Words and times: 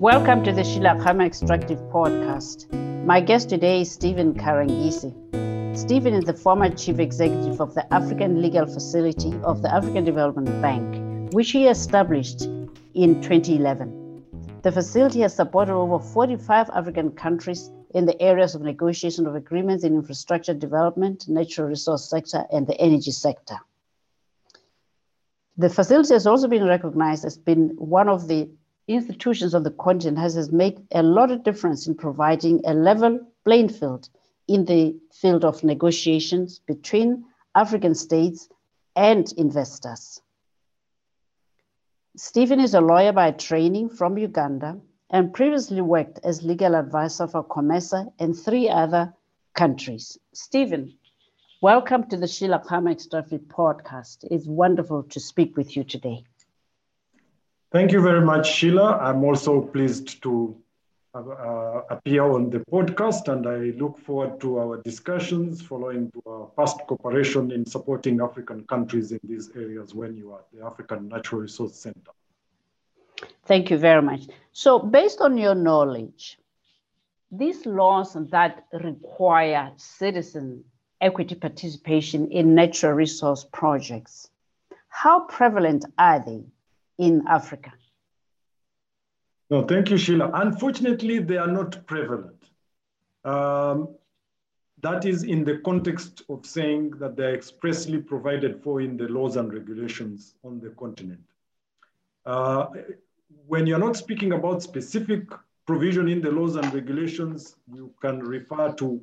Welcome 0.00 0.44
to 0.44 0.52
the 0.52 0.62
Sheila 0.62 0.94
Khama 1.02 1.26
Extractive 1.26 1.80
Podcast. 1.90 2.72
My 3.04 3.20
guest 3.20 3.48
today 3.48 3.80
is 3.80 3.90
Stephen 3.90 4.32
Karangizi. 4.32 5.12
Stephen 5.76 6.14
is 6.14 6.24
the 6.24 6.34
former 6.34 6.70
chief 6.70 7.00
executive 7.00 7.60
of 7.60 7.74
the 7.74 7.92
African 7.92 8.40
Legal 8.40 8.64
Facility 8.64 9.34
of 9.42 9.60
the 9.60 9.74
African 9.74 10.04
Development 10.04 10.46
Bank, 10.62 11.32
which 11.32 11.50
he 11.50 11.66
established 11.66 12.42
in 12.94 13.20
2011. 13.22 14.22
The 14.62 14.70
facility 14.70 15.22
has 15.22 15.34
supported 15.34 15.72
over 15.72 15.98
45 15.98 16.70
African 16.70 17.10
countries 17.10 17.68
in 17.92 18.06
the 18.06 18.22
areas 18.22 18.54
of 18.54 18.62
negotiation 18.62 19.26
of 19.26 19.34
agreements 19.34 19.82
in 19.82 19.96
infrastructure 19.96 20.54
development, 20.54 21.24
natural 21.26 21.66
resource 21.66 22.08
sector, 22.08 22.44
and 22.52 22.68
the 22.68 22.80
energy 22.80 23.10
sector. 23.10 23.56
The 25.56 25.68
facility 25.68 26.14
has 26.14 26.24
also 26.24 26.46
been 26.46 26.64
recognized 26.64 27.24
as 27.24 27.36
being 27.36 27.70
one 27.78 28.08
of 28.08 28.28
the 28.28 28.48
institutions 28.88 29.54
of 29.54 29.64
the 29.64 29.70
continent 29.70 30.18
has, 30.18 30.34
has 30.34 30.50
made 30.50 30.80
a 30.92 31.02
lot 31.02 31.30
of 31.30 31.44
difference 31.44 31.86
in 31.86 31.94
providing 31.94 32.60
a 32.64 32.74
level 32.74 33.20
playing 33.44 33.68
field 33.68 34.08
in 34.48 34.64
the 34.64 34.98
field 35.12 35.44
of 35.44 35.62
negotiations 35.62 36.58
between 36.60 37.24
African 37.54 37.94
states 37.94 38.48
and 38.96 39.30
investors. 39.36 40.22
Stephen 42.16 42.58
is 42.58 42.74
a 42.74 42.80
lawyer 42.80 43.12
by 43.12 43.30
training 43.30 43.90
from 43.90 44.18
Uganda 44.18 44.80
and 45.10 45.32
previously 45.32 45.80
worked 45.80 46.18
as 46.24 46.42
legal 46.42 46.74
advisor 46.74 47.28
for 47.28 47.44
COMESA 47.44 48.12
and 48.18 48.36
three 48.36 48.68
other 48.68 49.14
countries. 49.54 50.18
Stephen, 50.32 50.94
welcome 51.60 52.08
to 52.08 52.16
the 52.16 52.26
Sheila 52.26 52.62
Extractive 52.88 53.42
podcast. 53.42 54.18
It's 54.30 54.46
wonderful 54.46 55.02
to 55.04 55.20
speak 55.20 55.56
with 55.56 55.76
you 55.76 55.84
today. 55.84 56.24
Thank 57.70 57.92
you 57.92 58.00
very 58.00 58.22
much, 58.22 58.50
Sheila. 58.50 58.98
I'm 58.98 59.22
also 59.24 59.60
pleased 59.60 60.22
to 60.22 60.56
uh, 61.14 61.82
appear 61.90 62.22
on 62.22 62.48
the 62.48 62.60
podcast, 62.60 63.28
and 63.28 63.46
I 63.46 63.76
look 63.78 63.98
forward 63.98 64.40
to 64.40 64.58
our 64.58 64.82
discussions 64.82 65.60
following 65.60 66.10
our 66.26 66.50
past 66.56 66.78
cooperation 66.86 67.50
in 67.50 67.66
supporting 67.66 68.20
African 68.22 68.64
countries 68.66 69.12
in 69.12 69.20
these 69.24 69.50
areas 69.54 69.94
when 69.94 70.16
you 70.16 70.32
are 70.32 70.40
the 70.52 70.64
African 70.64 71.08
Natural 71.08 71.42
Resource 71.42 71.74
Center. 71.74 72.12
Thank 73.44 73.70
you 73.70 73.76
very 73.76 74.02
much. 74.02 74.22
So, 74.52 74.78
based 74.78 75.20
on 75.20 75.36
your 75.36 75.54
knowledge, 75.54 76.38
these 77.30 77.66
laws 77.66 78.16
that 78.30 78.64
require 78.72 79.72
citizen 79.76 80.64
equity 81.00 81.34
participation 81.34 82.30
in 82.30 82.54
natural 82.54 82.92
resource 82.92 83.44
projects, 83.52 84.30
how 84.88 85.20
prevalent 85.20 85.84
are 85.98 86.24
they? 86.24 86.44
In 86.98 87.22
Africa? 87.28 87.72
No, 89.50 89.62
thank 89.62 89.90
you, 89.90 89.96
Sheila. 89.96 90.30
Unfortunately, 90.34 91.20
they 91.20 91.38
are 91.38 91.50
not 91.50 91.86
prevalent. 91.86 92.44
Um, 93.24 93.94
that 94.82 95.04
is 95.04 95.24
in 95.24 95.44
the 95.44 95.58
context 95.58 96.22
of 96.28 96.46
saying 96.46 96.90
that 96.98 97.16
they're 97.16 97.34
expressly 97.34 97.98
provided 97.98 98.62
for 98.62 98.80
in 98.80 98.96
the 98.96 99.08
laws 99.08 99.36
and 99.36 99.52
regulations 99.52 100.34
on 100.44 100.60
the 100.60 100.70
continent. 100.70 101.24
Uh, 102.26 102.66
when 103.46 103.66
you're 103.66 103.78
not 103.78 103.96
speaking 103.96 104.32
about 104.32 104.62
specific 104.62 105.22
provision 105.66 106.08
in 106.08 106.20
the 106.20 106.30
laws 106.30 106.56
and 106.56 106.72
regulations, 106.72 107.56
you 107.72 107.92
can 108.00 108.20
refer 108.20 108.72
to 108.72 109.00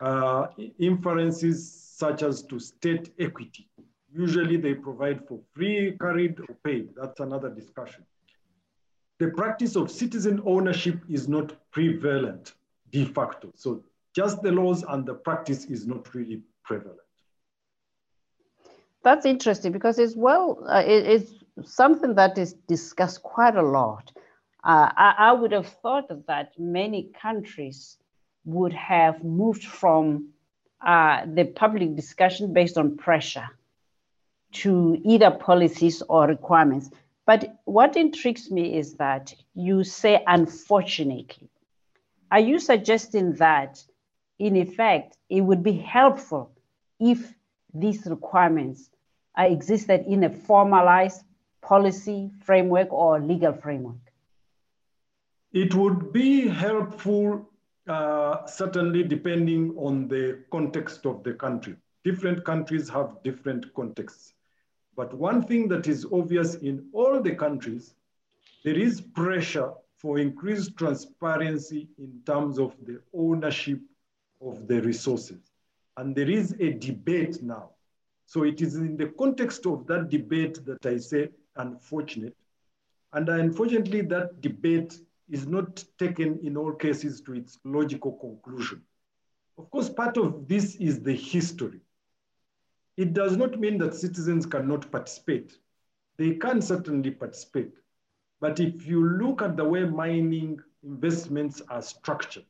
uh, 0.00 0.46
inferences 0.78 1.70
such 1.72 2.22
as 2.22 2.42
to 2.42 2.58
state 2.58 3.12
equity. 3.18 3.68
Usually 4.14 4.56
they 4.56 4.74
provide 4.74 5.26
for 5.26 5.40
free, 5.54 5.96
carried, 6.00 6.38
or 6.40 6.54
paid. 6.64 6.90
That's 6.96 7.20
another 7.20 7.48
discussion. 7.48 8.04
The 9.18 9.28
practice 9.28 9.76
of 9.76 9.90
citizen 9.90 10.42
ownership 10.44 11.00
is 11.08 11.28
not 11.28 11.52
prevalent 11.70 12.54
de 12.90 13.04
facto. 13.04 13.52
So 13.54 13.84
just 14.14 14.42
the 14.42 14.52
laws 14.52 14.84
and 14.86 15.06
the 15.06 15.14
practice 15.14 15.64
is 15.64 15.86
not 15.86 16.14
really 16.14 16.42
prevalent. 16.64 16.98
That's 19.02 19.24
interesting 19.26 19.72
because 19.72 19.98
it's 19.98 20.14
well, 20.14 20.64
uh, 20.68 20.82
it, 20.84 21.06
it's 21.06 21.32
something 21.74 22.14
that 22.16 22.36
is 22.38 22.52
discussed 22.68 23.22
quite 23.22 23.56
a 23.56 23.62
lot. 23.62 24.12
Uh, 24.62 24.92
I, 24.96 25.14
I, 25.18 25.32
would 25.32 25.50
have 25.50 25.66
thought 25.66 26.08
that 26.28 26.52
many 26.56 27.10
countries 27.20 27.96
would 28.44 28.72
have 28.72 29.24
moved 29.24 29.64
from 29.64 30.28
uh, 30.86 31.26
the 31.26 31.44
public 31.44 31.96
discussion 31.96 32.52
based 32.52 32.78
on 32.78 32.96
pressure 32.96 33.48
to 34.52 35.00
either 35.04 35.30
policies 35.30 36.02
or 36.08 36.26
requirements. 36.26 36.90
But 37.26 37.60
what 37.64 37.96
intrigues 37.96 38.50
me 38.50 38.76
is 38.76 38.94
that 38.94 39.34
you 39.54 39.84
say, 39.84 40.22
unfortunately. 40.26 41.48
Are 42.30 42.40
you 42.40 42.58
suggesting 42.58 43.34
that, 43.34 43.82
in 44.38 44.56
effect, 44.56 45.16
it 45.28 45.42
would 45.42 45.62
be 45.62 45.72
helpful 45.72 46.50
if 46.98 47.34
these 47.74 48.06
requirements 48.06 48.90
existed 49.36 50.04
in 50.06 50.24
a 50.24 50.30
formalized 50.30 51.24
policy 51.60 52.30
framework 52.44 52.92
or 52.92 53.20
legal 53.20 53.52
framework? 53.52 53.96
It 55.52 55.74
would 55.74 56.12
be 56.12 56.48
helpful, 56.48 57.48
uh, 57.86 58.46
certainly 58.46 59.02
depending 59.02 59.76
on 59.76 60.08
the 60.08 60.44
context 60.50 61.06
of 61.06 61.22
the 61.22 61.34
country. 61.34 61.76
Different 62.04 62.44
countries 62.44 62.88
have 62.88 63.22
different 63.22 63.72
contexts. 63.74 64.32
But 64.96 65.14
one 65.14 65.42
thing 65.42 65.68
that 65.68 65.86
is 65.86 66.06
obvious 66.12 66.56
in 66.56 66.86
all 66.92 67.20
the 67.20 67.34
countries, 67.34 67.94
there 68.64 68.78
is 68.78 69.00
pressure 69.00 69.72
for 69.96 70.18
increased 70.18 70.76
transparency 70.76 71.88
in 71.98 72.20
terms 72.26 72.58
of 72.58 72.74
the 72.84 73.00
ownership 73.14 73.80
of 74.40 74.66
the 74.66 74.82
resources. 74.82 75.38
And 75.96 76.14
there 76.14 76.30
is 76.30 76.52
a 76.60 76.72
debate 76.72 77.42
now. 77.42 77.70
So 78.26 78.44
it 78.44 78.60
is 78.60 78.76
in 78.76 78.96
the 78.96 79.08
context 79.18 79.66
of 79.66 79.86
that 79.86 80.08
debate 80.08 80.64
that 80.64 80.84
I 80.86 80.98
say 80.98 81.30
unfortunate. 81.56 82.36
And 83.12 83.28
unfortunately, 83.28 84.00
that 84.02 84.40
debate 84.40 84.98
is 85.30 85.46
not 85.46 85.84
taken 85.98 86.38
in 86.42 86.56
all 86.56 86.72
cases 86.72 87.20
to 87.22 87.34
its 87.34 87.58
logical 87.64 88.12
conclusion. 88.12 88.82
Of 89.58 89.70
course, 89.70 89.88
part 89.88 90.16
of 90.16 90.48
this 90.48 90.76
is 90.76 91.00
the 91.00 91.14
history. 91.14 91.80
It 92.96 93.14
does 93.14 93.36
not 93.36 93.58
mean 93.58 93.78
that 93.78 93.94
citizens 93.94 94.46
cannot 94.46 94.90
participate. 94.90 95.58
They 96.18 96.34
can 96.34 96.60
certainly 96.60 97.10
participate. 97.10 97.72
But 98.40 98.60
if 98.60 98.86
you 98.86 99.08
look 99.08 99.40
at 99.40 99.56
the 99.56 99.64
way 99.64 99.84
mining 99.84 100.60
investments 100.82 101.62
are 101.68 101.82
structured, 101.82 102.44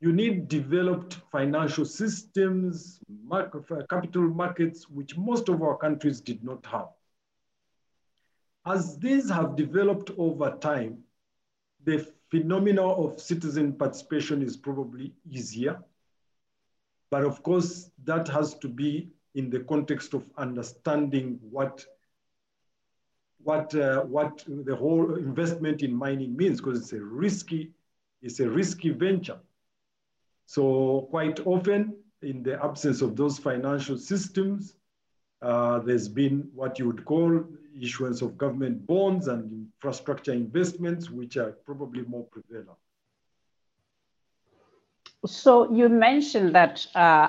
you 0.00 0.12
need 0.12 0.48
developed 0.48 1.14
financial 1.32 1.84
systems, 1.84 3.00
capital 3.90 4.28
markets, 4.28 4.88
which 4.88 5.16
most 5.16 5.48
of 5.48 5.62
our 5.62 5.76
countries 5.76 6.20
did 6.20 6.44
not 6.44 6.64
have. 6.66 6.88
As 8.66 8.98
these 8.98 9.30
have 9.30 9.56
developed 9.56 10.10
over 10.18 10.56
time, 10.60 10.98
the 11.84 12.06
phenomena 12.30 12.86
of 12.86 13.20
citizen 13.20 13.72
participation 13.72 14.42
is 14.42 14.56
probably 14.56 15.14
easier. 15.28 15.82
But 17.10 17.24
of 17.24 17.42
course, 17.42 17.90
that 18.04 18.28
has 18.28 18.54
to 18.58 18.68
be 18.68 19.10
in 19.38 19.50
the 19.50 19.60
context 19.60 20.14
of 20.14 20.22
understanding 20.36 21.38
what 21.50 21.84
what 23.48 23.72
uh, 23.74 24.00
what 24.02 24.44
the 24.48 24.74
whole 24.74 25.14
investment 25.14 25.82
in 25.82 25.94
mining 25.94 26.36
means 26.36 26.60
because 26.60 26.80
it's 26.80 26.92
a 26.92 27.00
risky 27.00 27.70
it's 28.20 28.40
a 28.40 28.50
risky 28.50 28.90
venture. 28.90 29.38
So 30.46 31.06
quite 31.10 31.38
often 31.46 31.80
in 32.20 32.42
the 32.42 32.54
absence 32.68 33.00
of 33.00 33.14
those 33.14 33.38
financial 33.38 33.96
systems 33.96 34.74
uh, 35.40 35.78
there's 35.86 36.08
been 36.08 36.36
what 36.52 36.78
you 36.80 36.86
would 36.88 37.04
call 37.04 37.30
issuance 37.80 38.22
of 38.22 38.36
government 38.36 38.84
bonds 38.88 39.28
and 39.28 39.40
infrastructure 39.52 40.32
investments 40.32 41.10
which 41.10 41.36
are 41.36 41.52
probably 41.64 42.02
more 42.02 42.26
prevalent. 42.32 42.78
So 45.26 45.72
you 45.72 45.88
mentioned 45.88 46.54
that 46.56 46.86
uh, 46.94 47.28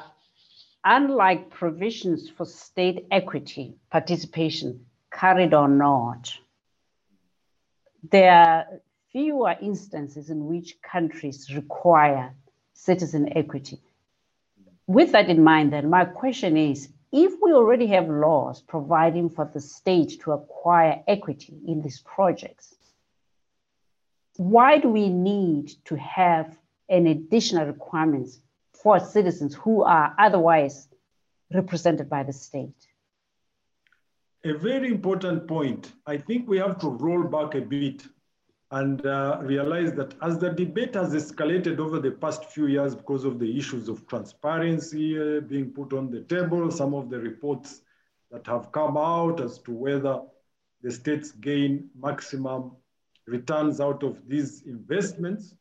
unlike 0.89 1.51
provisions 1.51 2.29
for 2.29 2.45
state 2.45 3.05
equity 3.11 3.75
participation, 3.91 4.83
carried 5.13 5.53
or 5.53 5.67
not, 5.67 6.33
there 8.11 8.33
are 8.33 8.65
fewer 9.11 9.55
instances 9.61 10.31
in 10.31 10.47
which 10.47 10.81
countries 10.81 11.53
require 11.53 12.33
citizen 12.73 13.37
equity. 13.37 13.79
With 14.87 15.11
that 15.11 15.29
in 15.29 15.43
mind, 15.43 15.73
then, 15.73 15.91
my 15.91 16.05
question 16.05 16.57
is 16.57 16.89
if 17.11 17.33
we 17.39 17.53
already 17.53 17.85
have 17.87 18.09
laws 18.09 18.61
providing 18.61 19.29
for 19.29 19.49
the 19.53 19.61
state 19.61 20.19
to 20.21 20.31
acquire 20.31 21.03
equity 21.07 21.59
in 21.67 21.83
these 21.83 21.99
projects, 21.99 22.73
why 24.37 24.79
do 24.79 24.89
we 24.89 25.09
need 25.09 25.71
to 25.85 25.95
have 25.97 26.57
an 26.87 27.05
additional 27.05 27.67
requirements 27.67 28.39
for 28.81 28.99
citizens 28.99 29.55
who 29.55 29.83
are 29.83 30.15
otherwise 30.17 30.87
represented 31.53 32.09
by 32.09 32.23
the 32.23 32.33
state? 32.33 32.87
A 34.45 34.53
very 34.53 34.87
important 34.89 35.47
point. 35.47 35.91
I 36.05 36.17
think 36.17 36.47
we 36.47 36.57
have 36.59 36.79
to 36.79 36.89
roll 36.89 37.23
back 37.23 37.55
a 37.55 37.61
bit 37.61 38.07
and 38.71 39.05
uh, 39.05 39.39
realized 39.41 39.95
that 39.95 40.13
as 40.21 40.37
the 40.37 40.51
debate 40.51 40.93
has 40.93 41.13
escalated 41.13 41.79
over 41.79 41.99
the 41.99 42.11
past 42.11 42.45
few 42.45 42.67
years 42.67 42.95
because 42.95 43.25
of 43.25 43.39
the 43.39 43.57
issues 43.57 43.89
of 43.89 44.07
transparency 44.07 45.19
uh, 45.19 45.41
being 45.41 45.71
put 45.71 45.91
on 45.91 46.11
the 46.11 46.21
table, 46.21 46.69
some 46.69 46.93
of 46.93 47.09
the 47.09 47.19
reports 47.19 47.81
that 48.31 48.45
have 48.45 48.71
come 48.71 48.95
out 48.95 49.41
as 49.41 49.57
to 49.59 49.71
whether 49.71 50.21
the 50.83 50.91
states 50.91 51.31
gain 51.31 51.89
maximum 51.99 52.71
returns 53.25 53.81
out 53.81 54.03
of 54.03 54.17
these 54.27 54.63
investments, 54.65 55.55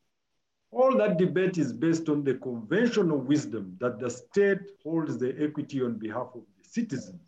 all 0.71 0.97
that 0.99 1.19
debate 1.19 1.59
is 1.59 1.73
based 1.73 2.09
on 2.09 2.25
the 2.25 2.35
conventional 2.35 3.19
wisdom 3.19 3.77
that 3.81 3.99
the 3.99 4.11
state 4.11 4.59
holds 4.83 5.19
the 5.19 5.35
equity 5.43 5.83
on 5.83 5.95
behalf 5.95 6.29
of 6.35 6.43
the 6.59 6.69
citizens. 6.69 7.21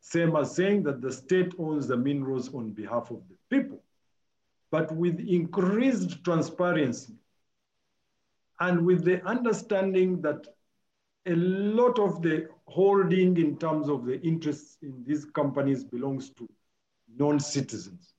Same 0.00 0.34
as 0.36 0.54
saying 0.54 0.84
that 0.84 1.00
the 1.00 1.12
state 1.12 1.52
owns 1.58 1.86
the 1.86 1.96
minerals 1.96 2.54
on 2.54 2.70
behalf 2.70 3.10
of 3.10 3.22
the 3.28 3.36
people. 3.50 3.82
But 4.70 4.94
with 4.94 5.18
increased 5.20 6.24
transparency 6.24 7.14
and 8.60 8.86
with 8.86 9.04
the 9.04 9.24
understanding 9.26 10.20
that 10.22 10.46
a 11.26 11.34
lot 11.34 11.98
of 11.98 12.22
the 12.22 12.48
holding 12.66 13.36
in 13.36 13.58
terms 13.58 13.88
of 13.88 14.06
the 14.06 14.20
interests 14.22 14.78
in 14.80 15.04
these 15.04 15.24
companies 15.24 15.84
belongs 15.84 16.30
to 16.30 16.48
non-citizens. 17.16 18.14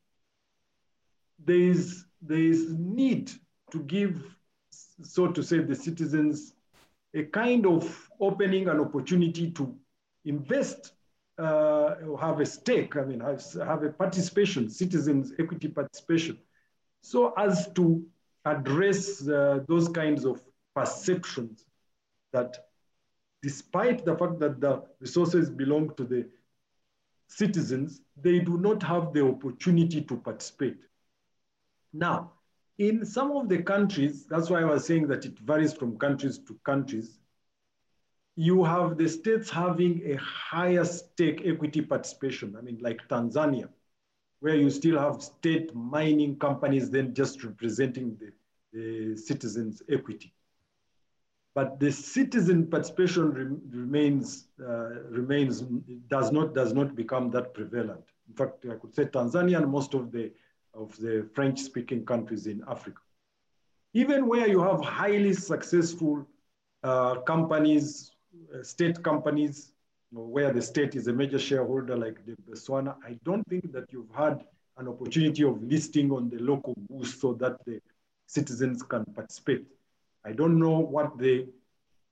There 1.44 1.56
is, 1.56 2.06
there 2.22 2.38
is 2.38 2.72
need 2.74 3.32
to 3.72 3.80
give, 3.80 4.24
so 4.70 5.28
to 5.28 5.44
say, 5.44 5.60
the 5.60 5.76
citizens 5.76 6.54
a 7.14 7.24
kind 7.24 7.66
of 7.66 8.10
opening 8.20 8.70
an 8.70 8.80
opportunity 8.80 9.52
to 9.52 9.76
invest 10.26 10.94
uh, 11.38 11.96
have 12.20 12.40
a 12.40 12.46
stake, 12.46 12.96
I 12.96 13.02
mean, 13.02 13.20
have, 13.20 13.44
have 13.66 13.84
a 13.84 13.90
participation, 13.90 14.70
citizens' 14.70 15.34
equity 15.40 15.68
participation, 15.68 16.38
so 17.02 17.34
as 17.38 17.70
to 17.74 18.06
address 18.46 19.28
uh, 19.28 19.60
those 19.68 19.88
kinds 19.90 20.26
of 20.26 20.42
perceptions 20.76 21.66
that 22.32 22.58
despite 23.42 24.06
the 24.06 24.16
fact 24.16 24.40
that 24.40 24.62
the 24.62 24.84
resources 25.00 25.50
belong 25.50 25.94
to 25.96 26.04
the 26.04 26.28
citizens, 27.28 28.02
they 28.22 28.40
do 28.40 28.58
not 28.58 28.84
have 28.84 29.14
the 29.14 29.26
opportunity 29.26 30.02
to 30.02 30.18
participate. 30.18 30.78
Now, 31.92 32.34
in 32.78 33.06
some 33.06 33.32
of 33.32 33.50
the 33.50 33.62
countries, 33.62 34.26
that's 34.26 34.50
why 34.50 34.62
I 34.62 34.66
was 34.66 34.86
saying 34.86 35.08
that 35.08 35.26
it 35.26 35.38
varies 35.40 35.74
from 35.74 35.98
countries 35.98 36.40
to 36.40 36.58
countries, 36.66 37.20
you 38.36 38.64
have 38.64 38.98
the 38.98 39.08
states 39.08 39.50
having 39.50 40.02
a 40.06 40.16
higher 40.16 40.86
stake 40.86 41.42
equity 41.46 41.82
participation. 41.82 42.56
I 42.58 42.62
mean, 42.62 42.80
like 42.82 43.00
Tanzania, 43.10 43.70
where 44.40 44.56
you 44.56 44.70
still 44.70 44.98
have 44.98 45.22
state 45.22 45.76
mining 45.76 46.38
companies 46.40 46.90
then 46.90 47.14
just 47.14 47.44
representing 47.44 48.18
the, 48.20 48.32
the 48.74 49.18
citizens' 49.18 49.84
equity. 49.90 50.34
But 51.54 51.80
the 51.82 51.92
citizen 51.92 52.68
participation 52.68 53.34
re 53.34 53.46
remains, 53.82 54.48
uh, 54.60 55.04
remains, 55.10 55.62
does 56.08 56.32
not, 56.32 56.56
does 56.56 56.74
not 56.74 56.96
become 56.96 57.30
that 57.32 57.54
prevalent. 57.54 58.06
In 58.30 58.36
fact, 58.36 58.66
I 58.66 58.76
could 58.76 58.96
say 58.96 59.06
Tanzania 59.06 59.58
and 59.62 59.70
most 59.70 59.94
of 59.94 60.12
the, 60.14 60.32
of 60.74 60.96
the 60.98 61.28
French-speaking 61.34 62.06
countries 62.06 62.48
in 62.48 62.64
Africa. 62.68 63.02
Even 63.94 64.28
where 64.28 64.48
you 64.48 64.62
have 64.62 64.82
highly 64.82 65.34
successful 65.34 66.26
uh, 66.84 67.16
companies 67.22 68.12
uh, 68.54 68.64
state 68.64 69.04
companies 69.04 69.74
you 70.12 70.18
know, 70.18 70.24
where 70.24 70.54
the 70.54 70.62
state 70.62 70.96
is 70.96 71.08
a 71.08 71.14
major 71.14 71.40
shareholder 71.40 71.98
like 71.98 72.26
the 72.26 72.36
Botswana, 72.50 72.96
I 73.06 73.18
don't 73.24 73.48
think 73.48 73.72
that 73.74 73.92
you've 73.92 74.14
had 74.16 74.46
an 74.78 74.88
opportunity 74.88 75.44
of 75.44 75.62
listing 75.62 76.12
on 76.12 76.30
the 76.30 76.40
local 76.40 76.74
bourse 76.90 77.20
so 77.20 77.34
that 77.34 77.64
the 77.66 77.82
citizens 78.28 78.84
can 78.84 79.06
participate. 79.06 79.66
I 80.26 80.32
don't 80.32 80.60
know 80.60 80.80
what 80.80 81.18
the 81.18 81.48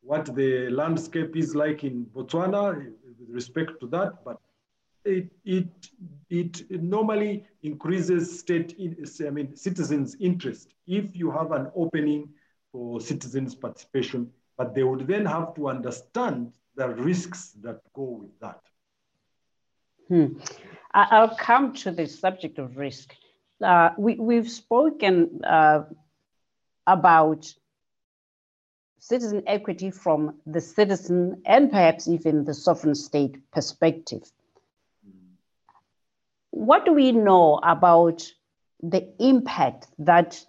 what 0.02 0.34
the 0.34 0.70
landscape 0.70 1.36
is 1.36 1.56
like 1.56 1.84
in 1.84 2.06
Botswana 2.06 2.76
with 2.76 3.30
respect 3.30 3.80
to 3.82 3.88
that, 3.88 4.24
but 4.24 4.38
it 5.06 5.32
it 5.46 5.92
it 6.30 6.72
normally 6.82 7.46
increases 7.64 8.40
state 8.40 8.76
I 9.26 9.30
mean 9.30 9.56
citizens' 9.56 10.16
interest 10.20 10.74
if 10.88 11.16
you 11.16 11.32
have 11.32 11.52
an 11.52 11.72
opening 11.76 12.30
for 12.72 13.00
citizens' 13.02 13.56
participation 13.56 14.32
but 14.58 14.76
they 14.76 14.84
would 14.84 15.08
then 15.08 15.26
have 15.26 15.56
to 15.56 15.70
understand 15.70 16.52
the 16.76 16.90
risks 16.90 17.52
that 17.62 17.80
go 17.94 18.04
with 18.22 18.40
that. 18.42 18.62
Hmm. 20.10 20.40
I'll 20.94 21.36
come 21.36 21.74
to 21.76 21.92
the 21.92 22.08
subject 22.08 22.60
of 22.60 22.78
risk. 22.78 23.16
Uh, 23.64 23.92
we, 23.98 24.16
we've 24.16 24.50
spoken 24.50 25.42
uh, 25.44 25.84
about 26.88 27.54
citizen 29.00 29.44
equity 29.48 29.92
from 29.92 30.40
the 30.46 30.62
citizen 30.62 31.42
and 31.46 31.72
perhaps 31.72 32.08
even 32.08 32.44
the 32.44 32.54
sovereign 32.54 32.96
state 32.96 33.38
perspective. 33.52 34.24
What 36.60 36.84
do 36.84 36.92
we 36.92 37.14
know 37.14 37.62
about 37.64 38.30
the 38.84 39.08
impact 39.18 39.88
that 39.98 40.44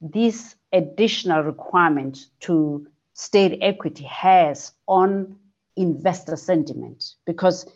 this 0.00 0.56
additional 0.72 1.44
requirement 1.44 2.26
to 2.40 2.88
state 3.14 3.60
equity 3.62 4.02
has 4.02 4.72
on 4.88 5.36
investor 5.76 6.34
sentiment? 6.34 7.14
Because 7.24 7.66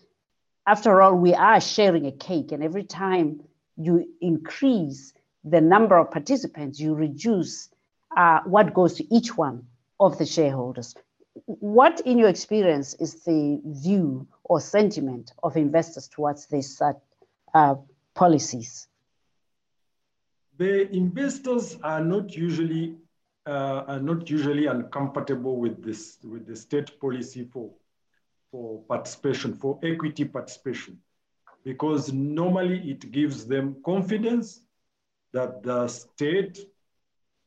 after 0.66 1.00
all 1.00 1.14
we 1.14 1.34
are 1.34 1.60
sharing 1.60 2.06
a 2.06 2.10
cake 2.10 2.50
and 2.50 2.64
every 2.64 2.82
time 2.82 3.40
you 3.76 4.08
increase 4.20 5.12
the 5.44 5.60
number 5.60 5.96
of 5.96 6.10
participants 6.10 6.80
you 6.80 6.96
reduce 6.96 7.68
uh, 8.16 8.40
what 8.40 8.74
goes 8.74 8.94
to 8.94 9.14
each 9.14 9.36
one 9.36 9.62
of 10.00 10.18
the 10.18 10.26
shareholders. 10.26 10.96
What 11.44 12.00
in 12.00 12.18
your 12.18 12.28
experience 12.28 12.94
is 12.94 13.22
the 13.22 13.60
view 13.64 14.26
or 14.42 14.60
sentiment 14.60 15.32
of 15.44 15.56
investors 15.56 16.08
towards 16.08 16.46
this 16.46 16.82
uh, 16.82 16.94
uh, 17.54 17.74
policies. 18.14 18.88
The 20.58 20.90
investors 20.94 21.76
are 21.82 22.02
not 22.02 22.34
usually 22.34 22.96
uh, 23.46 23.84
are 23.86 24.00
not 24.00 24.28
usually 24.28 24.66
uncomfortable 24.66 25.56
with 25.56 25.82
this 25.84 26.18
with 26.24 26.46
the 26.46 26.56
state 26.56 26.98
policy 27.00 27.44
for 27.44 27.70
for 28.50 28.82
participation 28.88 29.54
for 29.54 29.78
equity 29.82 30.24
participation 30.24 30.98
because 31.64 32.12
normally 32.12 32.78
it 32.90 33.10
gives 33.12 33.46
them 33.46 33.76
confidence 33.84 34.62
that 35.32 35.62
the 35.62 35.86
state 35.88 36.58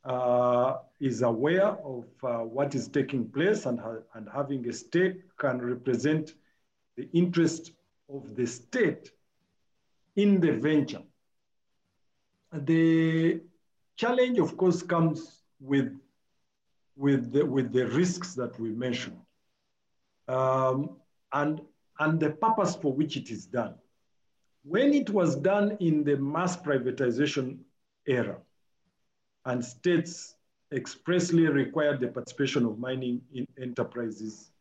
uh, 0.06 0.76
is 1.00 1.22
aware 1.22 1.68
of 1.68 2.06
uh, 2.24 2.40
what 2.40 2.76
is 2.76 2.88
taking 2.88 3.30
place 3.30 3.66
and, 3.66 3.80
ha 3.80 3.96
and 4.16 4.28
having 4.34 4.68
a 4.68 4.74
stake 4.74 5.18
can 5.38 5.62
represent 5.62 6.34
the 6.98 7.10
interest 7.14 7.72
of 8.10 8.36
the 8.36 8.46
state 8.46 9.12
in 10.22 10.42
the 10.42 10.52
venture. 10.52 11.04
The 12.52 13.42
challenge, 13.96 14.40
of 14.40 14.58
course, 14.58 14.82
comes 14.82 15.44
with, 15.62 15.98
with, 16.96 17.32
the, 17.32 17.46
with 17.46 17.72
the 17.72 17.88
risks 17.88 18.34
that 18.36 18.60
we 18.60 18.70
mentioned 18.72 19.20
um, 20.28 20.98
and, 21.32 21.62
and 22.00 22.20
the 22.20 22.32
purpose 22.32 22.76
for 22.76 22.92
which 22.92 23.16
it 23.16 23.30
is 23.30 23.46
done. 23.46 23.76
When 24.64 24.94
it 24.94 25.10
was 25.10 25.36
done 25.36 25.78
in 25.80 26.04
the 26.04 26.18
mass 26.18 26.58
privatization 26.58 27.60
era, 28.06 28.38
and 29.46 29.64
states 29.64 30.36
expressly 30.74 31.48
required 31.48 32.00
the 32.02 32.08
participation 32.10 32.66
of 32.66 32.78
mining 32.78 33.22
in 33.34 33.48
enterprises 33.60 34.52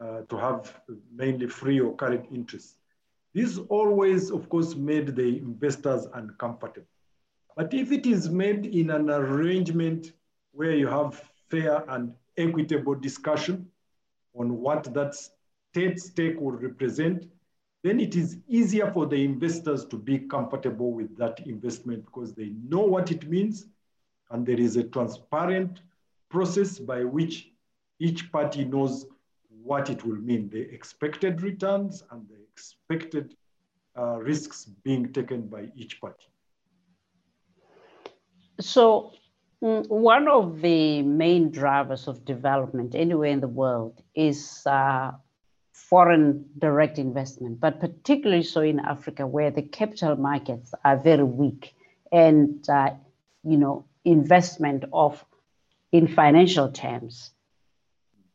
uh, 0.00 0.22
to 0.28 0.36
have 0.36 0.80
mainly 1.14 1.46
free 1.46 1.80
or 1.80 1.94
carried 1.96 2.26
interest. 2.32 2.76
This 3.34 3.58
always, 3.68 4.30
of 4.30 4.48
course, 4.48 4.76
made 4.76 5.16
the 5.16 5.38
investors 5.38 6.06
uncomfortable. 6.14 6.86
But 7.56 7.74
if 7.74 7.90
it 7.90 8.06
is 8.06 8.30
made 8.30 8.66
in 8.66 8.90
an 8.90 9.10
arrangement 9.10 10.12
where 10.52 10.74
you 10.74 10.86
have 10.86 11.20
fair 11.50 11.84
and 11.88 12.14
equitable 12.36 12.94
discussion 12.94 13.68
on 14.34 14.58
what 14.58 14.92
that 14.94 15.14
state 15.14 16.00
stake 16.00 16.40
will 16.40 16.52
represent, 16.52 17.26
then 17.82 18.00
it 18.00 18.16
is 18.16 18.38
easier 18.48 18.90
for 18.92 19.06
the 19.06 19.24
investors 19.24 19.84
to 19.86 19.96
be 19.96 20.18
comfortable 20.20 20.92
with 20.92 21.16
that 21.16 21.46
investment 21.46 22.04
because 22.06 22.32
they 22.34 22.52
know 22.68 22.80
what 22.80 23.10
it 23.10 23.28
means 23.28 23.66
and 24.30 24.46
there 24.46 24.58
is 24.58 24.76
a 24.76 24.84
transparent 24.84 25.82
process 26.30 26.78
by 26.78 27.04
which 27.04 27.50
each 28.00 28.32
party 28.32 28.64
knows 28.64 29.06
what 29.64 29.90
it 29.90 30.04
will 30.04 30.16
mean, 30.16 30.48
the 30.50 30.60
expected 30.60 31.42
returns 31.42 32.02
and 32.10 32.28
the 32.28 32.36
expected 32.52 33.34
uh, 33.98 34.18
risks 34.18 34.66
being 34.84 35.12
taken 35.12 35.48
by 35.48 35.68
each 35.74 36.00
party. 36.00 36.26
So 38.60 39.14
Mm, 39.64 39.88
one 39.88 40.28
of 40.28 40.60
the 40.60 41.00
main 41.00 41.50
drivers 41.50 42.06
of 42.06 42.26
development 42.26 42.94
anywhere 42.94 43.30
in 43.30 43.40
the 43.40 43.48
world 43.48 44.02
is 44.14 44.62
uh, 44.66 45.12
foreign 45.72 46.44
direct 46.58 46.98
investment, 46.98 47.60
but 47.60 47.80
particularly 47.80 48.42
so 48.42 48.60
in 48.60 48.78
Africa, 48.78 49.26
where 49.26 49.50
the 49.50 49.62
capital 49.62 50.16
markets 50.16 50.74
are 50.84 50.98
very 50.98 51.24
weak 51.24 51.74
and 52.12 52.68
uh, 52.68 52.90
you 53.42 53.56
know 53.56 53.86
investment 54.04 54.84
of 54.92 55.24
in 55.92 56.08
financial 56.08 56.70
terms 56.70 57.30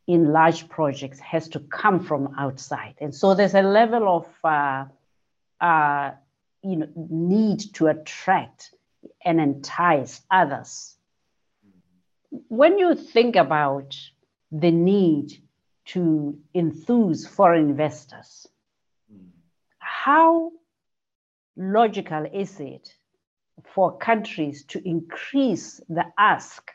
in 0.10 0.34
large 0.34 0.68
projects 0.70 1.20
has 1.20 1.48
to 1.50 1.60
come 1.60 2.00
from 2.00 2.34
outside. 2.36 2.96
And 3.00 3.14
so 3.14 3.36
there's 3.36 3.54
a 3.54 3.62
level 3.62 4.08
of 4.18 4.28
uh, 4.44 4.86
uh, 5.64 6.12
you 6.64 6.78
know, 6.78 6.88
need 6.96 7.60
to 7.76 7.86
attract 7.88 8.74
and 9.24 9.40
entice 9.40 10.20
others. 10.32 10.96
When 12.48 12.80
you 12.80 12.96
think 12.96 13.36
about 13.36 13.96
the 14.52 14.72
need 14.72 15.38
to 15.94 16.40
enthuse 16.56 17.28
foreign 17.28 17.70
investors, 17.70 18.48
how 19.78 20.52
logical 21.56 22.26
is 22.34 22.60
it 22.60 22.96
for 23.76 23.96
countries 24.00 24.64
to 24.70 24.82
increase 24.88 25.80
the 25.88 26.06
ask 26.18 26.72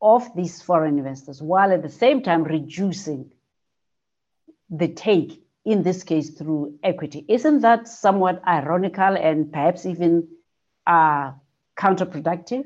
of 0.00 0.34
these 0.36 0.62
foreign 0.62 0.98
investors 0.98 1.42
while 1.42 1.72
at 1.72 1.82
the 1.82 1.88
same 1.88 2.22
time 2.22 2.44
reducing 2.44 3.32
the 4.70 4.88
take, 4.88 5.42
in 5.64 5.82
this 5.82 6.04
case 6.04 6.30
through 6.30 6.78
equity. 6.82 7.24
Isn't 7.28 7.60
that 7.60 7.88
somewhat 7.88 8.40
ironical 8.46 9.16
and 9.16 9.52
perhaps 9.52 9.84
even 9.84 10.28
uh, 10.86 11.32
counterproductive? 11.76 12.64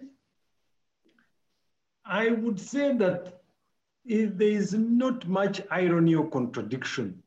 I 2.04 2.28
would 2.28 2.60
say 2.60 2.94
that 2.96 3.40
there 4.04 4.48
is 4.48 4.74
not 4.74 5.26
much 5.26 5.62
irony 5.70 6.14
or 6.14 6.28
contradiction. 6.28 7.22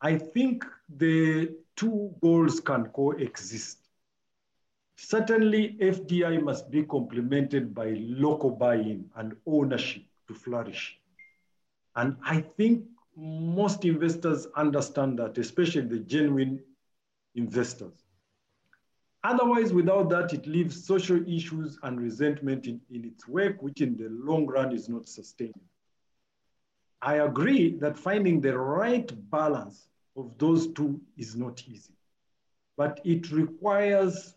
I 0.00 0.18
think 0.18 0.64
the 0.88 1.56
two 1.74 2.14
goals 2.22 2.60
can 2.60 2.86
coexist. 2.86 3.78
Certainly, 4.96 5.76
FDI 5.80 6.42
must 6.42 6.70
be 6.70 6.82
complemented 6.82 7.74
by 7.74 7.94
local 7.98 8.50
buy-in 8.50 9.10
and 9.16 9.36
ownership 9.46 10.02
to 10.28 10.34
flourish. 10.34 10.98
And 11.94 12.16
I 12.24 12.40
think 12.40 12.84
most 13.16 13.84
investors 13.84 14.46
understand 14.56 15.18
that, 15.18 15.38
especially 15.38 15.82
the 15.82 15.98
genuine 16.00 16.62
investors. 17.34 18.04
Otherwise, 19.22 19.72
without 19.72 20.08
that, 20.10 20.32
it 20.32 20.46
leaves 20.46 20.86
social 20.86 21.20
issues 21.28 21.78
and 21.82 22.00
resentment 22.00 22.66
in, 22.66 22.80
in 22.90 23.04
its 23.04 23.26
wake, 23.26 23.60
which 23.62 23.80
in 23.80 23.96
the 23.96 24.08
long 24.08 24.46
run 24.46 24.72
is 24.72 24.88
not 24.88 25.08
sustainable. 25.08 25.60
I 27.02 27.16
agree 27.16 27.76
that 27.78 27.98
finding 27.98 28.40
the 28.40 28.56
right 28.56 29.10
balance 29.30 29.88
of 30.16 30.38
those 30.38 30.68
two 30.72 31.00
is 31.16 31.36
not 31.36 31.62
easy, 31.68 31.94
but 32.76 33.00
it 33.04 33.30
requires 33.30 34.35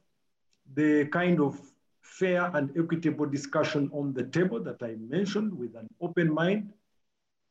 the 0.76 1.06
kind 1.08 1.40
of 1.40 1.60
fair 2.02 2.52
and 2.54 2.70
equitable 2.78 3.26
discussion 3.26 3.90
on 3.94 4.14
the 4.14 4.24
table 4.24 4.62
that 4.64 4.82
I 4.82 4.96
mentioned 5.00 5.58
with 5.58 5.76
an 5.76 5.88
open 6.02 6.34
mind 6.34 6.74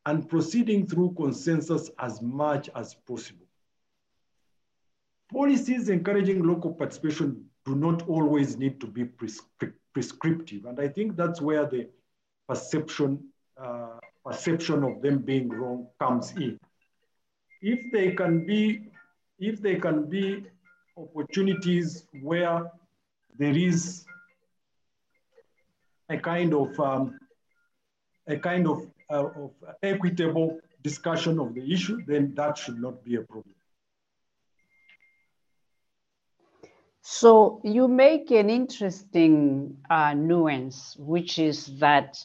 and 0.05 0.27
proceeding 0.29 0.87
through 0.87 1.13
consensus 1.15 1.89
as 1.99 2.21
much 2.21 2.69
as 2.75 2.95
possible. 3.07 3.45
Policies 5.31 5.89
encouraging 5.89 6.43
local 6.43 6.73
participation 6.73 7.45
do 7.65 7.75
not 7.75 8.07
always 8.07 8.57
need 8.57 8.79
to 8.81 8.87
be 8.87 9.03
prescri 9.03 9.73
prescriptive. 9.93 10.65
And 10.65 10.79
I 10.79 10.87
think 10.87 11.15
that's 11.15 11.41
where 11.41 11.65
the 11.65 11.89
perception, 12.47 13.23
uh, 13.57 13.97
perception 14.23 14.83
of 14.83 15.01
them 15.01 15.19
being 15.19 15.49
wrong 15.49 15.87
comes 15.99 16.31
in. 16.31 16.59
If 17.61 17.91
they 17.91 18.11
can 18.11 18.45
be, 18.45 18.91
if 19.39 19.61
they 19.61 19.75
can 19.75 20.07
be 20.09 20.45
opportunities 20.97 22.05
where 22.21 22.71
there 23.39 23.57
is 23.57 24.05
a 26.09 26.17
kind 26.17 26.53
of 26.53 26.79
um, 26.79 27.17
a 28.27 28.37
kind 28.37 28.67
of, 28.67 28.85
uh, 29.09 29.25
of 29.25 29.51
equitable 29.81 30.59
discussion 30.83 31.39
of 31.39 31.55
the 31.55 31.73
issue, 31.73 31.99
then 32.05 32.33
that 32.35 32.57
should 32.57 32.79
not 32.79 33.03
be 33.03 33.15
a 33.15 33.21
problem. 33.21 33.55
So 37.01 37.59
you 37.63 37.87
make 37.87 38.29
an 38.29 38.49
interesting 38.49 39.77
uh, 39.89 40.13
nuance, 40.13 40.95
which 40.99 41.39
is 41.39 41.79
that 41.79 42.23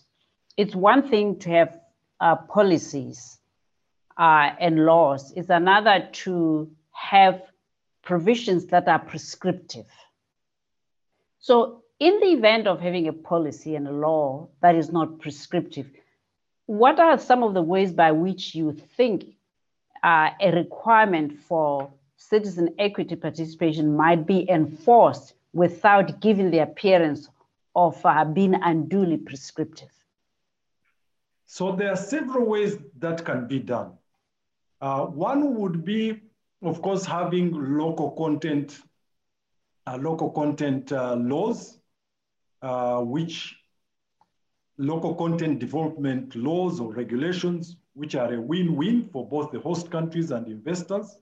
it's 0.58 0.74
one 0.74 1.08
thing 1.08 1.38
to 1.40 1.50
have 1.50 1.80
uh, 2.20 2.36
policies 2.36 3.38
uh, 4.18 4.50
and 4.60 4.84
laws. 4.84 5.32
It's 5.34 5.48
another 5.48 6.08
to 6.24 6.70
have 6.92 7.42
provisions 8.02 8.66
that 8.66 8.86
are 8.86 8.98
prescriptive. 8.98 9.86
So 11.44 11.82
in 12.00 12.20
the 12.20 12.28
event 12.28 12.66
of 12.66 12.80
having 12.80 13.06
a 13.06 13.12
policy 13.12 13.74
and 13.74 13.86
a 13.86 13.92
law 13.92 14.48
that 14.62 14.74
is 14.74 14.90
not 14.90 15.18
prescriptive, 15.18 15.90
what 16.64 16.98
are 16.98 17.18
some 17.18 17.42
of 17.42 17.52
the 17.52 17.60
ways 17.60 17.92
by 17.92 18.12
which 18.12 18.54
you 18.54 18.72
think 18.72 19.26
uh, 20.02 20.30
a 20.40 20.52
requirement 20.52 21.38
for 21.38 21.92
citizen 22.16 22.74
equity 22.78 23.14
participation 23.14 23.94
might 23.94 24.26
be 24.26 24.48
enforced 24.48 25.34
without 25.52 26.18
giving 26.22 26.50
the 26.50 26.60
appearance 26.60 27.28
of 27.76 28.00
uh, 28.06 28.24
being 28.24 28.54
unduly 28.54 29.18
prescriptive? 29.18 29.92
So 31.44 31.72
there 31.72 31.90
are 31.90 31.96
several 32.14 32.46
ways 32.46 32.78
that 33.00 33.22
can 33.22 33.48
be 33.48 33.58
done. 33.58 33.92
Uh, 34.80 35.04
one 35.04 35.56
would 35.56 35.84
be, 35.84 36.22
of 36.62 36.80
course, 36.80 37.04
having 37.04 37.76
local 37.76 38.12
content 38.12 38.80
local 39.92 40.30
content 40.30 40.92
uh, 40.92 41.14
laws, 41.14 41.78
uh, 42.62 43.00
which 43.00 43.56
local 44.78 45.14
content 45.14 45.58
development 45.58 46.34
laws 46.34 46.80
or 46.80 46.92
regulations, 46.92 47.76
which 47.94 48.14
are 48.14 48.32
a 48.34 48.40
win-win 48.40 49.08
for 49.12 49.28
both 49.28 49.52
the 49.52 49.60
host 49.60 49.90
countries 49.90 50.30
and 50.30 50.48
investors, 50.48 51.18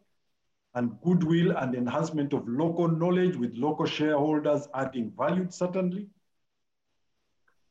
and 0.74 0.98
goodwill 1.02 1.56
and 1.58 1.74
enhancement 1.74 2.32
of 2.32 2.48
local 2.48 2.88
knowledge 2.88 3.36
with 3.36 3.54
local 3.56 3.84
shareholders 3.84 4.68
adding 4.74 5.12
value, 5.16 5.46
certainly. 5.50 6.06